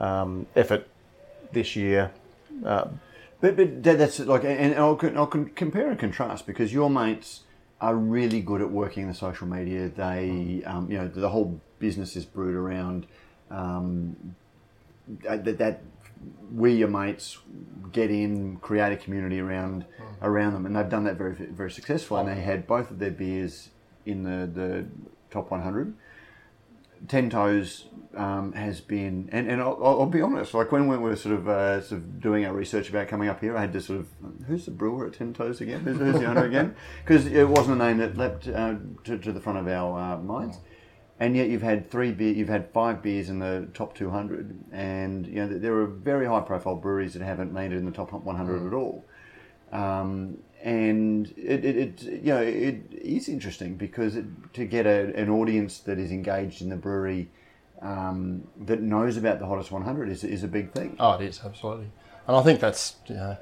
um, 0.00 0.46
effort 0.56 0.88
this 1.52 1.76
year. 1.76 2.10
Uh, 2.64 2.88
But, 3.40 3.54
but 3.56 3.84
that's 3.84 4.18
like, 4.18 4.42
and 4.44 4.74
I'll, 4.74 4.98
I'll 5.14 5.26
compare 5.28 5.90
and 5.90 5.98
contrast 5.98 6.44
because 6.44 6.72
your 6.72 6.90
mates 6.90 7.42
are 7.80 7.94
really 7.94 8.40
good 8.40 8.60
at 8.60 8.70
working 8.70 9.06
the 9.06 9.14
social 9.14 9.46
media. 9.46 9.88
They, 9.88 10.62
um, 10.66 10.90
you 10.90 10.98
know, 10.98 11.06
the 11.06 11.28
whole 11.28 11.60
business 11.78 12.16
is 12.16 12.24
brewed 12.24 12.56
around 12.56 13.06
um, 13.50 14.34
that, 15.22 15.58
that 15.58 15.82
we, 16.52 16.74
your 16.74 16.88
mates, 16.88 17.38
get 17.92 18.10
in, 18.10 18.56
create 18.56 18.92
a 18.92 18.96
community 18.96 19.40
around 19.40 19.84
around 20.20 20.54
them, 20.54 20.66
and 20.66 20.74
they've 20.74 20.88
done 20.88 21.04
that 21.04 21.16
very 21.16 21.32
very 21.32 21.70
successfully. 21.70 22.20
And 22.20 22.28
they 22.28 22.40
had 22.40 22.66
both 22.66 22.90
of 22.90 22.98
their 22.98 23.10
beers 23.10 23.70
in 24.06 24.22
the 24.24 24.46
the 24.46 24.86
top 25.30 25.50
100. 25.50 25.94
Ten 27.06 27.30
Toes 27.30 27.84
um, 28.16 28.52
has 28.54 28.80
been, 28.80 29.28
and, 29.30 29.48
and 29.48 29.62
I'll, 29.62 29.78
I'll 29.82 30.06
be 30.06 30.20
honest, 30.20 30.52
like 30.52 30.72
when 30.72 30.88
we 30.88 30.96
were 30.96 31.14
sort 31.14 31.36
of, 31.36 31.48
uh, 31.48 31.80
sort 31.80 32.00
of 32.00 32.20
doing 32.20 32.44
our 32.44 32.52
research 32.52 32.88
about 32.88 33.06
coming 33.06 33.28
up 33.28 33.40
here, 33.40 33.56
I 33.56 33.60
had 33.60 33.72
to 33.74 33.80
sort 33.80 34.00
of, 34.00 34.08
who's 34.48 34.64
the 34.64 34.72
brewer 34.72 35.06
at 35.06 35.12
Ten 35.12 35.32
Toes 35.32 35.60
again? 35.60 35.80
Who's, 35.80 35.98
who's 35.98 36.18
the 36.18 36.26
owner 36.26 36.44
again? 36.44 36.74
Because 37.04 37.26
it 37.26 37.48
wasn't 37.48 37.80
a 37.80 37.84
name 37.86 37.98
that 37.98 38.16
leapt 38.16 38.48
uh, 38.48 38.74
to, 39.04 39.18
to 39.18 39.32
the 39.32 39.40
front 39.40 39.58
of 39.58 39.68
our 39.68 40.14
uh, 40.14 40.18
minds. 40.18 40.58
And 41.20 41.36
yet 41.36 41.48
you've 41.48 41.62
had 41.62 41.90
three 41.90 42.12
beer, 42.12 42.32
you've 42.32 42.48
had 42.48 42.70
five 42.72 43.02
beers 43.02 43.28
in 43.28 43.40
the 43.40 43.68
top 43.74 43.94
200, 43.94 44.56
and 44.70 45.26
you 45.26 45.34
know 45.34 45.48
there 45.48 45.74
are 45.78 45.86
very 45.86 46.26
high-profile 46.26 46.76
breweries 46.76 47.14
that 47.14 47.22
haven't 47.22 47.52
made 47.52 47.72
it 47.72 47.76
in 47.76 47.84
the 47.84 47.90
top 47.90 48.12
100 48.12 48.66
at 48.66 48.72
all. 48.72 49.04
Um, 49.72 50.38
and 50.62 51.32
it, 51.36 51.64
it, 51.64 51.76
it, 51.76 52.02
you 52.02 52.32
know, 52.34 52.40
it 52.40 52.82
is 52.92 53.28
interesting 53.28 53.74
because 53.76 54.16
it, 54.16 54.24
to 54.54 54.64
get 54.64 54.86
a, 54.86 55.14
an 55.14 55.28
audience 55.28 55.78
that 55.80 55.98
is 55.98 56.10
engaged 56.10 56.62
in 56.62 56.68
the 56.68 56.76
brewery 56.76 57.28
um, 57.82 58.46
that 58.60 58.80
knows 58.80 59.16
about 59.16 59.38
the 59.38 59.46
hottest 59.46 59.70
100 59.70 60.08
is, 60.08 60.24
is 60.24 60.42
a 60.42 60.48
big 60.48 60.72
thing. 60.72 60.96
Oh, 60.98 61.14
it 61.14 61.22
is 61.22 61.40
absolutely, 61.44 61.90
and 62.26 62.36
I 62.36 62.42
think 62.42 62.60
that's 62.60 62.96
you 63.06 63.14
know, 63.14 63.36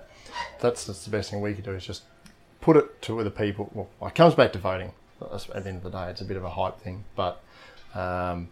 that's, 0.60 0.84
that's 0.84 1.04
the 1.04 1.10
best 1.10 1.30
thing 1.30 1.40
we 1.40 1.54
could 1.54 1.64
do 1.64 1.72
is 1.72 1.86
just 1.86 2.02
put 2.60 2.76
it 2.76 3.02
to 3.02 3.22
the 3.22 3.30
people. 3.30 3.70
Well, 3.72 4.08
it 4.08 4.14
comes 4.14 4.34
back 4.34 4.52
to 4.54 4.58
voting. 4.58 4.92
At 5.22 5.46
the 5.46 5.68
end 5.68 5.78
of 5.78 5.82
the 5.82 5.90
day, 5.90 6.10
it's 6.10 6.20
a 6.20 6.26
bit 6.26 6.36
of 6.36 6.44
a 6.44 6.50
hype 6.50 6.78
thing, 6.78 7.04
but 7.14 7.42
um, 7.96 8.48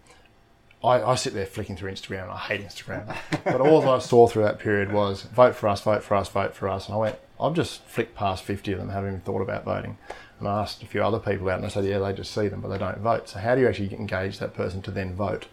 I, 0.82 1.02
I 1.02 1.14
sit 1.14 1.32
there 1.34 1.46
flicking 1.46 1.76
through 1.76 1.90
Instagram. 1.92 2.24
and 2.24 2.32
I 2.32 2.38
hate 2.38 2.60
Instagram, 2.60 3.16
but 3.44 3.60
all 3.60 3.88
I 3.88 3.98
saw 4.00 4.26
through 4.26 4.42
that 4.44 4.58
period 4.58 4.92
was 4.92 5.22
vote 5.22 5.54
for 5.56 5.68
us, 5.68 5.80
vote 5.80 6.02
for 6.02 6.14
us, 6.14 6.28
vote 6.28 6.54
for 6.54 6.68
us, 6.68 6.86
and 6.86 6.94
I 6.94 6.98
went. 6.98 7.16
I've 7.40 7.54
just 7.54 7.82
flicked 7.84 8.14
past 8.14 8.44
fifty 8.44 8.72
of 8.72 8.78
them, 8.78 8.90
haven't 8.90 9.08
even 9.10 9.20
thought 9.20 9.40
about 9.42 9.64
voting. 9.64 9.98
And 10.38 10.48
I 10.48 10.60
asked 10.62 10.82
a 10.82 10.86
few 10.86 11.02
other 11.02 11.18
people 11.18 11.48
out, 11.48 11.56
and 11.56 11.64
they 11.64 11.68
said, 11.68 11.84
yeah, 11.84 11.98
they 12.00 12.12
just 12.12 12.32
see 12.34 12.48
them, 12.48 12.60
but 12.60 12.68
they 12.68 12.78
don't 12.78 12.98
vote. 12.98 13.28
So 13.28 13.38
how 13.38 13.54
do 13.54 13.60
you 13.60 13.68
actually 13.68 13.94
engage 13.94 14.38
that 14.40 14.52
person 14.54 14.82
to 14.82 14.90
then 14.90 15.14
vote? 15.14 15.46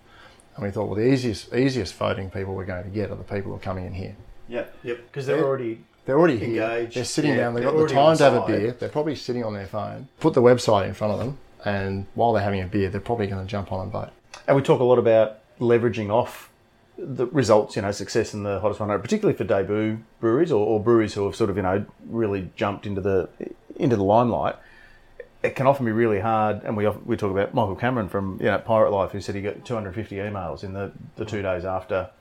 And 0.55 0.65
we 0.65 0.71
thought, 0.71 0.85
well, 0.85 0.95
the 0.95 1.07
easiest 1.11 1.53
easiest 1.53 1.93
voting 1.95 2.29
people 2.29 2.53
we're 2.55 2.65
going 2.65 2.83
to 2.83 2.89
get 2.89 3.09
are 3.09 3.15
the 3.15 3.23
people 3.23 3.51
who 3.51 3.55
are 3.55 3.59
coming 3.59 3.85
in 3.85 3.93
here. 3.93 4.15
Yeah. 4.49 4.65
yep, 4.83 4.97
because 5.07 5.25
they're 5.27 5.37
Yeah. 5.37 5.43
already 5.43 5.79
They're 6.05 6.17
already 6.19 6.37
here. 6.37 6.63
Engaged. 6.63 6.95
They're 6.97 7.05
sitting 7.05 7.31
Yeah, 7.31 7.37
down. 7.37 7.53
They've 7.53 7.63
got 7.63 7.77
the 7.77 7.87
time 7.87 8.17
to 8.17 8.23
have 8.23 8.33
a 8.33 8.45
beer. 8.47 8.71
They're 8.77 8.89
probably 8.89 9.15
sitting 9.15 9.43
on 9.45 9.53
their 9.53 9.67
phone. 9.67 10.09
Put 10.19 10.33
the 10.33 10.41
website 10.41 10.87
in 10.87 10.93
front 10.93 11.13
of 11.13 11.19
them, 11.19 11.37
and 11.65 12.07
while 12.15 12.33
they're 12.33 12.43
having 12.43 12.61
a 12.61 12.67
beer, 12.67 12.89
they're 12.89 13.01
probably 13.01 13.27
going 13.27 13.45
to 13.45 13.49
jump 13.49 13.71
on 13.71 13.81
and 13.81 13.91
vote. 13.91 14.09
And 14.47 14.55
we 14.55 14.61
talk 14.63 14.79
a 14.79 14.83
lot 14.83 14.99
about 14.99 15.39
leveraging 15.59 16.09
off 16.09 16.49
the 16.97 17.25
results, 17.27 17.75
you 17.75 17.81
know, 17.81 17.91
success 17.91 18.33
in 18.33 18.43
the 18.43 18.59
hottest 18.59 18.79
100, 18.79 18.99
particularly 18.99 19.37
for 19.37 19.43
debut 19.43 19.99
breweries 20.19 20.51
or, 20.51 20.65
or 20.65 20.79
breweries 20.79 21.13
who 21.13 21.25
have 21.25 21.35
sort 21.35 21.49
of, 21.49 21.55
you 21.55 21.63
know, 21.63 21.85
really 22.07 22.51
jumped 22.55 22.85
into 22.85 23.01
the 23.01 23.29
into 23.75 23.95
the 23.95 24.03
limelight. 24.03 24.55
It 25.43 25.55
can 25.55 25.65
often 25.65 25.87
be 25.87 25.91
really 25.91 26.19
hard, 26.19 26.61
and 26.63 26.77
we 26.77 26.85
often, 26.85 27.03
we 27.03 27.17
talk 27.17 27.31
about 27.31 27.55
Michael 27.55 27.75
Cameron 27.75 28.09
from 28.09 28.37
you 28.39 28.45
know 28.45 28.59
Pirate 28.59 28.91
Life, 28.91 29.11
who 29.11 29.21
said 29.21 29.33
he 29.33 29.41
got 29.41 29.65
250 29.65 30.15
emails 30.17 30.63
in 30.63 30.73
the, 30.73 30.91
the 31.15 31.25
two 31.25 31.41
days 31.41 31.65
after 31.65 32.11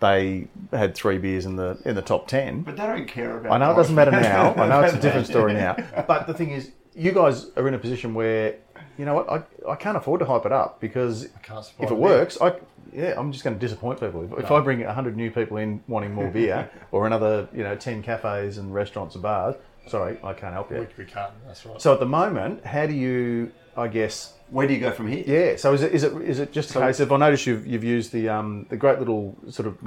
they 0.00 0.48
had 0.72 0.94
three 0.94 1.18
beers 1.18 1.46
in 1.46 1.56
the 1.56 1.78
in 1.84 1.94
the 1.94 2.02
top 2.02 2.28
ten. 2.28 2.62
But 2.62 2.76
they 2.76 2.86
don't 2.86 3.06
care 3.06 3.38
about 3.38 3.52
I 3.52 3.58
know 3.58 3.72
it 3.72 3.76
doesn't 3.76 3.94
matter 3.94 4.10
now. 4.10 4.54
I 4.54 4.68
know 4.68 4.82
it's 4.82 4.94
a 4.94 5.00
different 5.00 5.26
story 5.26 5.54
now. 5.54 5.76
But 6.06 6.26
the 6.26 6.34
thing 6.34 6.50
is, 6.50 6.70
you 6.94 7.12
guys 7.12 7.46
are 7.56 7.66
in 7.66 7.74
a 7.74 7.78
position 7.78 8.14
where, 8.14 8.56
you 8.98 9.04
know 9.04 9.14
what, 9.14 9.30
I, 9.30 9.70
I 9.70 9.76
can't 9.76 9.96
afford 9.96 10.20
to 10.20 10.26
hype 10.26 10.46
it 10.46 10.52
up 10.52 10.80
because 10.80 11.28
can't 11.42 11.66
if 11.78 11.84
it 11.84 11.88
the 11.88 11.94
works, 11.94 12.38
I 12.40 12.54
yeah, 12.92 13.14
I'm 13.16 13.30
just 13.32 13.44
going 13.44 13.54
to 13.54 13.60
disappoint 13.60 14.00
people. 14.00 14.24
If, 14.24 14.44
if 14.44 14.50
I 14.50 14.60
bring 14.60 14.80
hundred 14.82 15.16
new 15.16 15.30
people 15.30 15.58
in 15.58 15.82
wanting 15.86 16.14
more 16.14 16.28
beer, 16.30 16.70
or 16.92 17.06
another 17.06 17.48
you 17.52 17.62
know 17.62 17.76
ten 17.76 18.02
cafes 18.02 18.58
and 18.58 18.72
restaurants 18.72 19.14
and 19.14 19.22
bars, 19.22 19.56
sorry, 19.86 20.18
I 20.24 20.32
can't 20.32 20.54
help 20.54 20.70
you. 20.70 20.86
We 20.96 21.04
can't. 21.04 21.32
That's 21.46 21.64
right. 21.66 21.80
So 21.80 21.92
at 21.92 22.00
the 22.00 22.06
moment, 22.06 22.64
how 22.64 22.86
do 22.86 22.94
you, 22.94 23.52
I 23.76 23.88
guess, 23.88 24.32
Where 24.50 24.66
do 24.66 24.74
you 24.74 24.80
go 24.80 24.92
from 24.92 25.08
here? 25.08 25.24
yeah. 25.26 25.56
So 25.56 25.72
is 25.74 25.82
it 25.82 25.92
is 25.92 26.04
it 26.04 26.12
is 26.22 26.38
it 26.38 26.52
just 26.52 26.74
a 26.74 26.80
case 26.80 27.00
of 27.00 27.12
I 27.12 27.16
notice 27.16 27.46
you've 27.46 27.66
you've 27.66 27.84
used 27.84 28.12
the 28.12 28.28
um 28.28 28.66
the 28.70 28.76
great 28.76 28.98
little 28.98 29.36
sort 29.50 29.68
of 29.68 29.78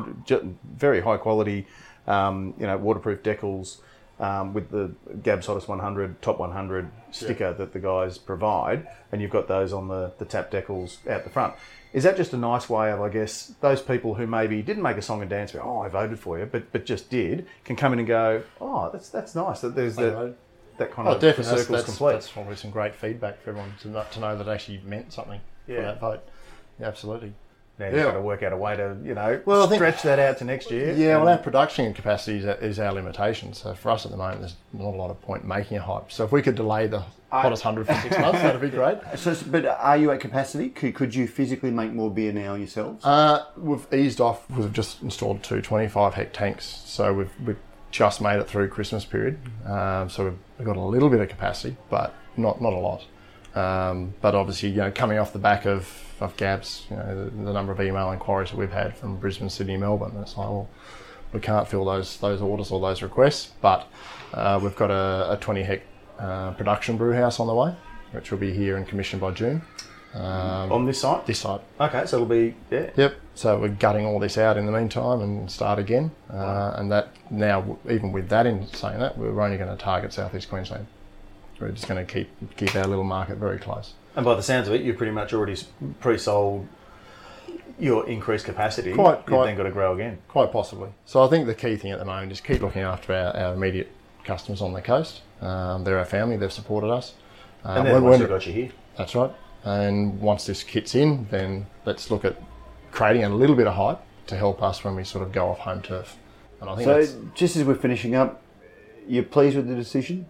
very 0.75 1.01
high 1.01 1.17
quality 1.17 1.65
um 2.07 2.53
you 2.59 2.65
know 2.67 2.77
waterproof 2.77 3.23
decals 3.23 3.77
um, 4.19 4.53
with 4.53 4.69
the 4.69 4.91
Gabs 5.23 5.47
Hottest 5.47 5.67
100 5.67 6.21
Top 6.21 6.39
100 6.39 6.89
sticker 7.11 7.53
that 7.53 7.73
the 7.73 7.79
guys 7.79 8.17
provide, 8.17 8.87
and 9.11 9.21
you've 9.21 9.31
got 9.31 9.47
those 9.47 9.73
on 9.73 9.87
the 9.87 10.11
the 10.17 10.25
tap 10.25 10.51
decals 10.51 11.07
out 11.07 11.23
the 11.23 11.29
front. 11.29 11.53
Is 11.91 12.03
that 12.03 12.17
just 12.17 12.33
a 12.33 12.37
nice 12.37 12.69
way 12.69 12.91
of 12.91 13.01
I 13.01 13.09
guess 13.09 13.53
those 13.61 13.81
people 13.81 14.13
who 14.15 14.27
maybe 14.27 14.61
didn't 14.61 14.83
make 14.83 14.97
a 14.97 15.01
song 15.01 15.21
and 15.21 15.29
dance, 15.29 15.51
but 15.53 15.61
oh 15.63 15.79
I 15.79 15.87
voted 15.89 16.19
for 16.19 16.37
you, 16.37 16.45
but 16.45 16.71
but 16.71 16.85
just 16.85 17.09
did, 17.09 17.47
can 17.63 17.75
come 17.75 17.93
in 17.93 17.99
and 17.99 18.07
go 18.07 18.43
oh 18.61 18.89
that's 18.91 19.09
that's 19.09 19.33
nice 19.35 19.61
that 19.61 19.73
there's 19.75 19.97
I 19.97 20.33
that 20.77 20.91
kind 20.91 21.07
Oh, 21.07 21.11
of 21.13 21.21
the 21.21 21.27
definitely. 21.27 21.51
That's, 21.51 21.61
circle's 21.63 21.67
that's, 21.79 21.85
complete. 21.85 22.11
that's 22.13 22.29
probably 22.31 22.55
some 22.55 22.71
great 22.71 22.95
feedback 22.95 23.41
for 23.41 23.49
everyone 23.49 23.73
to 23.81 23.87
know, 23.89 24.05
to 24.11 24.19
know 24.21 24.37
that 24.37 24.47
actually 24.47 24.79
meant 24.85 25.11
something 25.11 25.41
Yeah. 25.67 25.75
for 25.75 25.81
that 25.81 25.99
vote. 25.99 26.23
Yeah, 26.79 26.87
absolutely. 26.87 27.33
Now 27.79 27.85
you've 27.85 27.95
Yeah. 27.95 28.03
got 28.03 28.11
to 28.13 28.21
work 28.21 28.43
out 28.43 28.51
a 28.51 28.57
way 28.57 28.75
to 28.75 28.97
you 29.03 29.13
know 29.15 29.41
Well, 29.45 29.63
I 29.63 29.67
think- 29.67 29.77
stretch 29.79 30.01
that 30.03 30.19
out 30.19 30.37
to 30.39 30.43
next 30.43 30.69
year. 30.69 30.91
Yeah, 30.91 31.17
well, 31.17 31.29
our 31.29 31.37
production 31.37 31.93
capacity 31.93 32.39
is, 32.39 32.45
is 32.45 32.77
our 32.79 32.91
limitation. 32.91 33.53
So 33.53 33.73
for 33.73 33.89
us 33.91 34.05
at 34.05 34.11
the 34.11 34.17
moment, 34.17 34.41
there's 34.41 34.55
not 34.73 34.93
a 34.93 34.97
lot 34.97 35.09
of 35.09 35.21
point 35.21 35.45
making 35.45 35.77
a 35.77 35.81
hype. 35.81 36.11
So 36.11 36.25
if 36.25 36.31
we 36.33 36.41
could 36.41 36.55
delay 36.55 36.87
the 36.87 37.03
hottest 37.31 37.63
hundred 37.63 37.87
for 37.87 37.93
six 37.95 38.17
months, 38.19 38.41
that'd 38.41 38.59
be 38.59 38.69
great. 38.69 38.97
So, 39.15 39.35
but 39.49 39.65
are 39.65 39.95
you 39.97 40.11
at 40.11 40.19
capacity? 40.19 40.69
Could, 40.69 40.93
could 40.95 41.15
you 41.15 41.25
physically 41.27 41.71
make 41.71 41.93
more 41.93 42.11
beer 42.11 42.33
now 42.33 42.55
yourselves? 42.55 43.05
Uh, 43.05 43.45
we've 43.57 43.85
eased 43.93 44.19
off. 44.19 44.49
We've 44.49 44.71
just 44.73 45.01
installed 45.01 45.41
two 45.41 45.61
25 45.61 46.15
hect 46.15 46.35
tanks, 46.35 46.65
so 46.85 47.13
we've, 47.13 47.31
we've 47.45 47.57
just 47.91 48.19
made 48.21 48.39
it 48.39 48.47
through 48.47 48.67
Christmas 48.67 49.05
period. 49.05 49.39
Um, 49.65 50.09
so 50.09 50.25
we've, 50.25 50.37
we've 50.57 50.65
got 50.65 50.75
a 50.77 50.81
little 50.81 51.09
bit 51.09 51.21
of 51.21 51.29
capacity, 51.29 51.75
but 51.89 52.13
not 52.35 52.61
not 52.61 52.73
a 52.73 52.77
lot. 52.77 53.05
Um, 53.55 54.13
but 54.21 54.35
obviously, 54.35 54.69
you 54.69 54.77
know, 54.77 54.91
coming 54.91 55.17
off 55.17 55.33
the 55.33 55.39
back 55.39 55.65
of, 55.65 55.91
of 56.19 56.37
Gabs, 56.37 56.85
you 56.89 56.95
know, 56.95 57.25
the, 57.25 57.31
the 57.31 57.53
number 57.53 57.71
of 57.71 57.81
email 57.81 58.11
inquiries 58.11 58.51
that 58.51 58.57
we've 58.57 58.71
had 58.71 58.95
from 58.95 59.17
Brisbane, 59.17 59.49
Sydney, 59.49 59.77
Melbourne, 59.77 60.15
it's 60.21 60.37
like, 60.37 60.47
well, 60.47 60.69
we 61.33 61.39
can't 61.39 61.67
fill 61.67 61.85
those 61.85 62.17
those 62.17 62.41
orders 62.41 62.71
or 62.71 62.79
those 62.79 63.01
requests, 63.01 63.51
but 63.61 63.87
uh, 64.33 64.59
we've 64.61 64.75
got 64.75 64.91
a, 64.91 65.33
a 65.33 65.37
20 65.39 65.63
hect 65.63 65.85
uh, 66.17 66.51
production 66.51 66.97
brew 66.97 67.13
house 67.13 67.39
on 67.39 67.47
the 67.47 67.53
way, 67.53 67.75
which 68.11 68.31
will 68.31 68.39
be 68.39 68.53
here 68.53 68.77
and 68.77 68.87
commissioned 68.87 69.21
by 69.21 69.31
June. 69.31 69.61
Um, 70.13 70.71
on 70.71 70.85
this 70.85 71.01
site. 71.01 71.27
this 71.27 71.39
side. 71.39 71.61
Okay, 71.79 72.05
so 72.07 72.17
it'll 72.17 72.27
be 72.27 72.55
yeah. 72.71 72.89
Yep. 72.95 73.15
So 73.35 73.59
we're 73.59 73.69
gutting 73.69 74.05
all 74.05 74.19
this 74.19 74.37
out 74.37 74.57
in 74.57 74.65
the 74.65 74.71
meantime 74.71 75.21
and 75.21 75.49
start 75.51 75.77
again. 75.77 76.11
Uh, 76.33 76.73
and 76.77 76.91
that 76.91 77.09
now, 77.29 77.77
even 77.89 78.11
with 78.11 78.27
that 78.29 78.47
in 78.47 78.67
saying 78.73 78.99
that, 78.99 79.17
we're 79.17 79.39
only 79.39 79.57
going 79.57 79.69
to 79.69 79.81
target 79.81 80.11
southeast 80.11 80.49
Queensland. 80.49 80.87
We're 81.59 81.71
just 81.71 81.87
going 81.87 82.05
to 82.05 82.11
keep 82.11 82.29
keep 82.57 82.75
our 82.75 82.85
little 82.85 83.03
market 83.03 83.37
very 83.37 83.57
close. 83.59 83.93
And 84.15 84.25
by 84.25 84.35
the 84.35 84.43
sounds 84.43 84.67
of 84.67 84.73
it, 84.73 84.81
you've 84.81 84.97
pretty 84.97 85.11
much 85.11 85.33
already 85.33 85.55
pre-sold 85.99 86.67
your 87.77 88.07
increased 88.09 88.45
capacity, 88.45 88.93
Quite- 88.93 89.25
quite. 89.25 89.37
you've 89.37 89.45
then 89.47 89.57
got 89.57 89.63
to 89.63 89.71
grow 89.71 89.93
again. 89.93 90.17
Quite 90.27 90.51
possibly. 90.51 90.89
So 91.05 91.23
I 91.23 91.27
think 91.29 91.45
the 91.47 91.55
key 91.55 91.77
thing 91.77 91.91
at 91.91 91.99
the 91.99 92.05
moment 92.05 92.31
is 92.31 92.41
keep 92.41 92.61
looking 92.61 92.81
after 92.81 93.13
our, 93.13 93.35
our 93.35 93.53
immediate 93.53 93.89
customers 94.25 94.61
on 94.61 94.73
the 94.73 94.81
coast. 94.81 95.21
Um, 95.41 95.83
they're 95.85 95.97
our 95.97 96.05
family. 96.05 96.35
They've 96.35 96.51
supported 96.51 96.89
us. 96.89 97.13
Um, 97.63 97.77
And 97.77 97.87
then 97.87 97.93
once 97.95 98.03
when- 98.03 98.19
they've 98.19 98.29
got 98.29 98.45
you 98.47 98.53
here, 98.53 98.69
That's 98.97 99.15
right. 99.15 99.31
And 99.63 100.19
once 100.19 100.45
this 100.45 100.63
kit's 100.63 100.95
in, 100.95 101.27
then 101.31 101.67
let's 101.85 102.09
look 102.11 102.25
at 102.25 102.35
creating 102.91 103.23
a 103.23 103.29
little 103.29 103.55
bit 103.55 103.67
of 103.67 103.75
hype 103.75 103.99
to 104.27 104.35
help 104.35 104.61
us 104.61 104.83
when 104.83 104.95
we 104.95 105.03
sort 105.05 105.23
of 105.23 105.31
go 105.31 105.47
off 105.49 105.59
home 105.59 105.81
turf. 105.81 106.17
And 106.61 106.69
I 106.69 106.75
think 106.75 106.85
So, 106.85 106.93
that's, 106.95 107.15
just 107.35 107.55
as 107.55 107.63
we're 107.63 107.75
finishing 107.75 108.15
up, 108.15 108.41
you're 109.07 109.23
pleased 109.23 109.55
with 109.55 109.67
the 109.69 109.75
decision, 109.75 110.25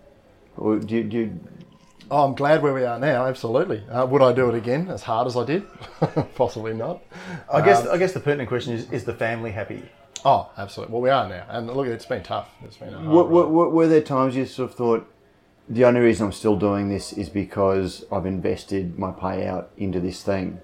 or 0.60 0.80
do 0.80 0.96
you, 0.96 1.04
do 1.04 1.18
you 1.18 1.40
oh, 2.12 2.26
I'm 2.26 2.34
glad 2.34 2.62
where 2.62 2.74
we 2.74 2.84
are 2.84 3.00
now. 3.00 3.26
Absolutely. 3.26 3.84
Uh, 3.88 4.06
would 4.06 4.22
I 4.22 4.34
do 4.34 4.50
it 4.50 4.56
again 4.56 4.90
as 4.90 5.04
hard 5.04 5.28
as 5.28 5.36
I 5.36 5.46
did? 5.46 5.66
Possibly 6.36 6.74
not. 6.74 7.02
I 7.52 7.62
guess 7.62 7.86
I 7.86 7.98
guess 7.98 8.14
the 8.14 8.20
pertinent 8.20 8.50
question 8.50 8.74
is: 8.74 8.92
Is 8.92 9.04
the 9.04 9.14
family 9.14 9.52
happy? 9.52 9.84
Oh, 10.26 10.50
absolutely. 10.58 10.94
Well, 10.94 11.02
we 11.02 11.10
are 11.10 11.28
now. 11.30 11.46
And 11.50 11.68
look, 11.68 11.88
it's 11.88 12.06
been 12.06 12.24
tough. 12.24 12.50
It's 12.64 12.78
been 12.78 12.94
a 12.94 13.00
What, 13.10 13.30
what, 13.30 13.50
what, 13.52 13.72
were 13.72 13.88
there 13.88 14.02
times 14.02 14.36
you 14.36 14.46
sort 14.46 14.70
of 14.70 14.76
thought 14.76 15.10
the 15.70 15.86
only 15.86 16.02
reason 16.02 16.26
I'm 16.26 16.34
still 16.34 16.58
doing 16.58 16.90
this 16.90 17.14
is 17.14 17.30
because 17.30 18.04
I've 18.12 18.26
invested 18.26 19.00
my 19.00 19.12
payout 19.12 19.68
into 19.78 20.02
this 20.02 20.22
thing, 20.22 20.60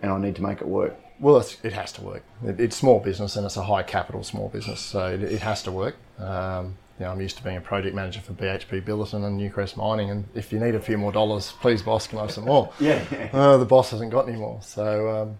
and 0.00 0.12
I 0.12 0.18
need 0.18 0.36
to 0.36 0.42
make 0.42 0.60
it 0.60 0.68
work? 0.68 0.96
Well, 1.18 1.38
it's, 1.38 1.56
it 1.64 1.72
has 1.72 1.90
to 1.92 2.02
work. 2.02 2.22
It, 2.44 2.60
it's 2.60 2.76
small 2.76 3.00
business 3.00 3.36
and 3.36 3.46
it's 3.46 3.56
a 3.56 3.62
high 3.62 3.82
capital 3.82 4.22
small 4.22 4.48
business, 4.48 4.80
so 4.80 5.06
it, 5.06 5.22
it 5.22 5.40
has 5.40 5.62
to 5.64 5.72
work. 5.72 5.96
Um, 6.18 6.76
you 6.98 7.04
know, 7.06 7.12
I'm 7.12 7.20
used 7.20 7.36
to 7.38 7.44
being 7.44 7.56
a 7.56 7.60
project 7.60 7.94
manager 7.94 8.20
for 8.20 8.32
BHP 8.34 8.82
Billiton 8.84 9.24
and 9.24 9.40
Newcrest 9.40 9.76
Mining, 9.76 10.10
and 10.10 10.24
if 10.34 10.52
you 10.52 10.60
need 10.60 10.74
a 10.74 10.80
few 10.80 10.96
more 10.96 11.10
dollars, 11.12 11.52
please, 11.60 11.82
boss, 11.82 12.06
can 12.06 12.18
I 12.18 12.22
have 12.22 12.30
some 12.30 12.44
more? 12.44 12.72
Yeah. 12.80 13.02
Uh, 13.32 13.56
the 13.56 13.64
boss 13.64 13.90
hasn't 13.90 14.10
got 14.12 14.28
any 14.28 14.36
more. 14.38 14.60
So, 14.62 15.08
um, 15.22 15.38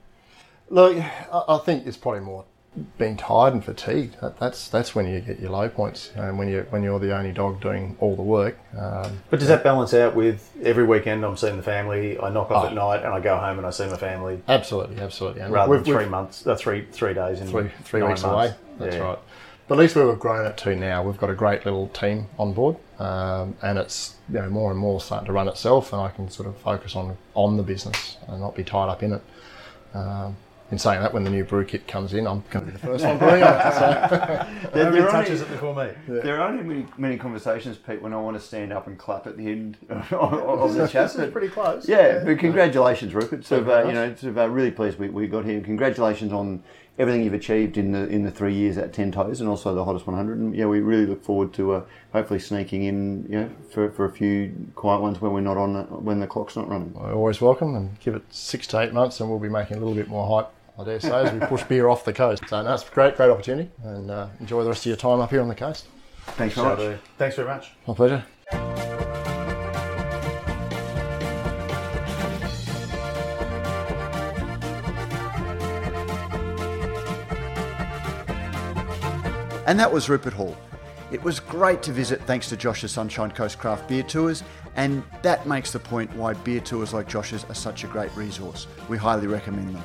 look, 0.70 0.96
I, 0.96 1.42
I 1.48 1.58
think 1.58 1.86
it's 1.86 1.96
probably 1.96 2.20
more 2.20 2.44
being 2.98 3.16
tired 3.16 3.54
and 3.54 3.64
fatigued. 3.64 4.20
That, 4.20 4.36
that's 4.40 4.66
that's 4.68 4.96
when 4.96 5.06
you 5.06 5.20
get 5.20 5.38
your 5.38 5.50
low 5.52 5.68
points, 5.68 6.10
and 6.16 6.36
when 6.36 6.48
you 6.48 6.66
when 6.70 6.82
you're 6.82 6.98
the 6.98 7.16
only 7.16 7.30
dog 7.30 7.60
doing 7.60 7.96
all 8.00 8.16
the 8.16 8.22
work. 8.22 8.58
Um, 8.76 9.20
But 9.30 9.38
does 9.38 9.46
that 9.48 9.62
balance 9.62 9.94
out 9.94 10.16
with 10.16 10.50
every 10.60 10.84
weekend 10.84 11.24
I'm 11.24 11.36
seeing 11.36 11.56
the 11.56 11.62
family? 11.62 12.18
I 12.18 12.30
knock 12.30 12.50
off 12.50 12.64
Oh. 12.64 12.66
at 12.68 12.74
night 12.74 13.04
and 13.04 13.14
I 13.14 13.20
go 13.20 13.36
home 13.36 13.58
and 13.58 13.66
I 13.66 13.70
see 13.70 13.86
my 13.86 13.96
family 13.96 14.42
absolutely, 14.48 15.00
absolutely. 15.00 15.42
And 15.42 15.52
rather 15.52 15.72
than 15.72 15.82
we've- 15.84 15.92
three 15.92 16.06
months, 16.10 16.44
uh, 16.48 16.56
three 16.56 16.84
three 16.90 17.14
days 17.14 17.40
in 17.40 17.46
three 17.46 17.62
weeks 17.62 17.92
months. 17.92 18.24
away. 18.24 18.54
That's 18.80 18.96
Yeah. 18.96 19.02
right. 19.02 19.18
But 19.66 19.76
at 19.76 19.80
least 19.80 19.96
where 19.96 20.06
we've 20.06 20.18
grown 20.18 20.46
it 20.46 20.58
to 20.58 20.76
now, 20.76 21.02
we've 21.02 21.16
got 21.16 21.30
a 21.30 21.34
great 21.34 21.64
little 21.64 21.88
team 21.88 22.26
on 22.38 22.52
board, 22.52 22.76
um, 22.98 23.56
and 23.62 23.78
it's 23.78 24.16
you 24.28 24.34
know 24.34 24.50
more 24.50 24.70
and 24.70 24.78
more 24.78 25.00
starting 25.00 25.26
to 25.26 25.32
run 25.32 25.48
itself, 25.48 25.92
and 25.92 26.02
I 26.02 26.08
can 26.08 26.30
sort 26.30 26.48
of 26.48 26.56
focus 26.58 26.94
on 26.94 27.16
on 27.34 27.56
the 27.56 27.62
business 27.62 28.18
and 28.28 28.40
not 28.40 28.54
be 28.54 28.62
tied 28.64 28.90
up 28.90 29.02
in 29.02 29.14
it. 29.14 29.22
Um, 29.94 30.36
in 30.70 30.78
saying 30.78 31.00
that, 31.02 31.12
when 31.12 31.24
the 31.24 31.30
new 31.30 31.44
brew 31.44 31.64
kit 31.64 31.86
comes 31.86 32.14
in, 32.14 32.26
I'm 32.26 32.42
going 32.50 32.66
to 32.66 32.72
be 32.72 32.78
the 32.78 32.78
first 32.78 33.04
one 33.04 33.18
brewing 33.18 33.42
on 33.42 33.54
it. 33.54 33.74
So. 33.74 34.50
There, 34.74 34.90
there 34.90 35.06
are 35.06 35.12
touches 35.12 35.42
only, 35.42 35.52
it 35.52 35.60
before 35.60 35.74
me. 35.74 35.92
there 36.08 36.40
are 36.40 36.48
only 36.48 36.64
many, 36.64 36.86
many 36.98 37.16
conversations, 37.16 37.76
Pete, 37.76 38.02
when 38.02 38.12
I 38.12 38.16
want 38.16 38.36
to 38.36 38.42
stand 38.42 38.72
up 38.72 38.86
and 38.88 38.98
clap 38.98 39.26
at 39.26 39.36
the 39.36 39.46
end 39.46 39.76
of, 39.88 40.12
of 40.12 40.74
the 40.74 40.88
chat. 40.88 41.12
This 41.12 41.16
is 41.16 41.32
pretty 41.32 41.48
close. 41.48 41.88
Yeah, 41.88 42.24
but 42.24 42.38
congratulations, 42.38 43.14
Rupert. 43.14 43.44
So, 43.44 43.60
you 43.60 43.72
uh, 43.72 43.84
you 43.84 43.92
know, 43.92 44.14
sort 44.14 44.30
of, 44.30 44.38
uh, 44.38 44.48
really 44.48 44.72
pleased 44.72 44.98
we, 44.98 45.10
we 45.10 45.28
got 45.28 45.44
here. 45.44 45.60
Congratulations 45.60 46.32
on 46.32 46.62
everything 46.98 47.24
you've 47.24 47.34
achieved 47.34 47.76
in 47.76 47.92
the 47.92 48.06
in 48.08 48.24
the 48.24 48.30
three 48.30 48.54
years 48.54 48.78
at 48.78 48.92
Ten 48.92 49.10
Toes, 49.12 49.40
and 49.40 49.48
also 49.48 49.74
the 49.74 49.84
Hottest 49.84 50.06
100. 50.06 50.38
And 50.38 50.54
yeah, 50.54 50.66
we 50.66 50.80
really 50.80 51.06
look 51.06 51.22
forward 51.22 51.52
to 51.54 51.72
uh, 51.72 51.84
hopefully 52.12 52.40
sneaking 52.40 52.84
in, 52.84 53.26
you 53.28 53.40
know, 53.40 53.50
for, 53.70 53.90
for 53.90 54.04
a 54.04 54.10
few 54.10 54.54
quiet 54.74 55.00
ones 55.00 55.20
when 55.20 55.32
we're 55.32 55.40
not 55.40 55.56
on, 55.56 55.76
uh, 55.76 55.84
when 55.84 56.20
the 56.20 56.26
clock's 56.26 56.56
not 56.56 56.68
running. 56.68 56.92
We're 56.94 57.14
always 57.14 57.40
welcome, 57.40 57.74
and 57.74 57.98
give 58.00 58.14
it 58.14 58.22
six 58.30 58.66
to 58.68 58.80
eight 58.80 58.92
months, 58.92 59.20
and 59.20 59.28
we'll 59.28 59.38
be 59.38 59.48
making 59.48 59.76
a 59.76 59.80
little 59.80 59.94
bit 59.94 60.08
more 60.08 60.42
hype. 60.42 60.52
I 60.78 60.84
dare 60.84 61.00
say 61.00 61.10
as 61.12 61.32
we 61.32 61.38
push 61.46 61.62
beer 61.64 61.88
off 61.88 62.04
the 62.04 62.12
coast. 62.12 62.42
So 62.48 62.60
no, 62.62 62.74
it's 62.74 62.86
a 62.86 62.90
great, 62.90 63.16
great 63.16 63.30
opportunity, 63.30 63.70
and 63.84 64.10
uh, 64.10 64.26
enjoy 64.40 64.62
the 64.64 64.70
rest 64.70 64.82
of 64.82 64.86
your 64.86 64.96
time 64.96 65.20
up 65.20 65.30
here 65.30 65.40
on 65.40 65.48
the 65.48 65.54
coast. 65.54 65.86
Thanks 66.26 66.54
very 66.56 66.76
So, 66.76 66.90
much. 66.90 67.00
thanks 67.18 67.36
very 67.36 67.48
much. 67.48 67.72
My 67.86 67.94
pleasure. 67.94 68.24
And 79.66 79.78
that 79.80 79.90
was 79.90 80.08
Rupert 80.08 80.34
Hall. 80.34 80.56
It 81.10 81.22
was 81.22 81.40
great 81.40 81.82
to 81.84 81.92
visit 81.92 82.20
thanks 82.22 82.48
to 82.50 82.56
Josh's 82.56 82.92
Sunshine 82.92 83.30
Coast 83.30 83.58
Craft 83.58 83.88
Beer 83.88 84.02
Tours, 84.02 84.42
and 84.76 85.02
that 85.22 85.46
makes 85.46 85.72
the 85.72 85.78
point 85.78 86.14
why 86.16 86.34
beer 86.34 86.60
tours 86.60 86.92
like 86.92 87.08
Josh's 87.08 87.44
are 87.44 87.54
such 87.54 87.84
a 87.84 87.86
great 87.86 88.14
resource. 88.16 88.66
We 88.88 88.98
highly 88.98 89.26
recommend 89.26 89.74
them. 89.74 89.84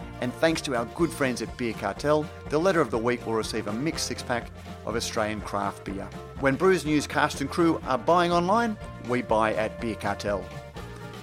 and 0.21 0.33
thanks 0.35 0.61
to 0.61 0.75
our 0.75 0.85
good 0.95 1.11
friends 1.11 1.41
at 1.41 1.55
Beer 1.57 1.73
Cartel, 1.73 2.25
the 2.49 2.59
letter 2.59 2.79
of 2.79 2.91
the 2.91 2.97
week 2.97 3.25
will 3.25 3.33
receive 3.33 3.67
a 3.67 3.73
mixed 3.73 4.05
six 4.05 4.23
pack 4.23 4.49
of 4.85 4.95
Australian 4.95 5.41
craft 5.41 5.83
beer. 5.83 6.07
When 6.39 6.55
Brews 6.55 6.85
News 6.85 7.07
cast 7.07 7.41
and 7.41 7.49
crew 7.49 7.81
are 7.85 7.97
buying 7.97 8.31
online, 8.31 8.77
we 9.09 9.23
buy 9.23 9.53
at 9.55 9.81
Beer 9.81 9.95
Cartel. 9.95 10.45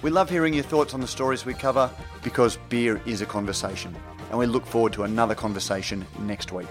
We 0.01 0.09
love 0.09 0.29
hearing 0.29 0.53
your 0.53 0.63
thoughts 0.63 0.93
on 0.93 1.01
the 1.01 1.07
stories 1.07 1.45
we 1.45 1.53
cover 1.53 1.89
because 2.23 2.57
beer 2.69 3.01
is 3.05 3.21
a 3.21 3.25
conversation, 3.25 3.95
and 4.29 4.37
we 4.37 4.45
look 4.45 4.65
forward 4.65 4.93
to 4.93 5.03
another 5.03 5.35
conversation 5.35 6.05
next 6.19 6.51
week. 6.51 6.69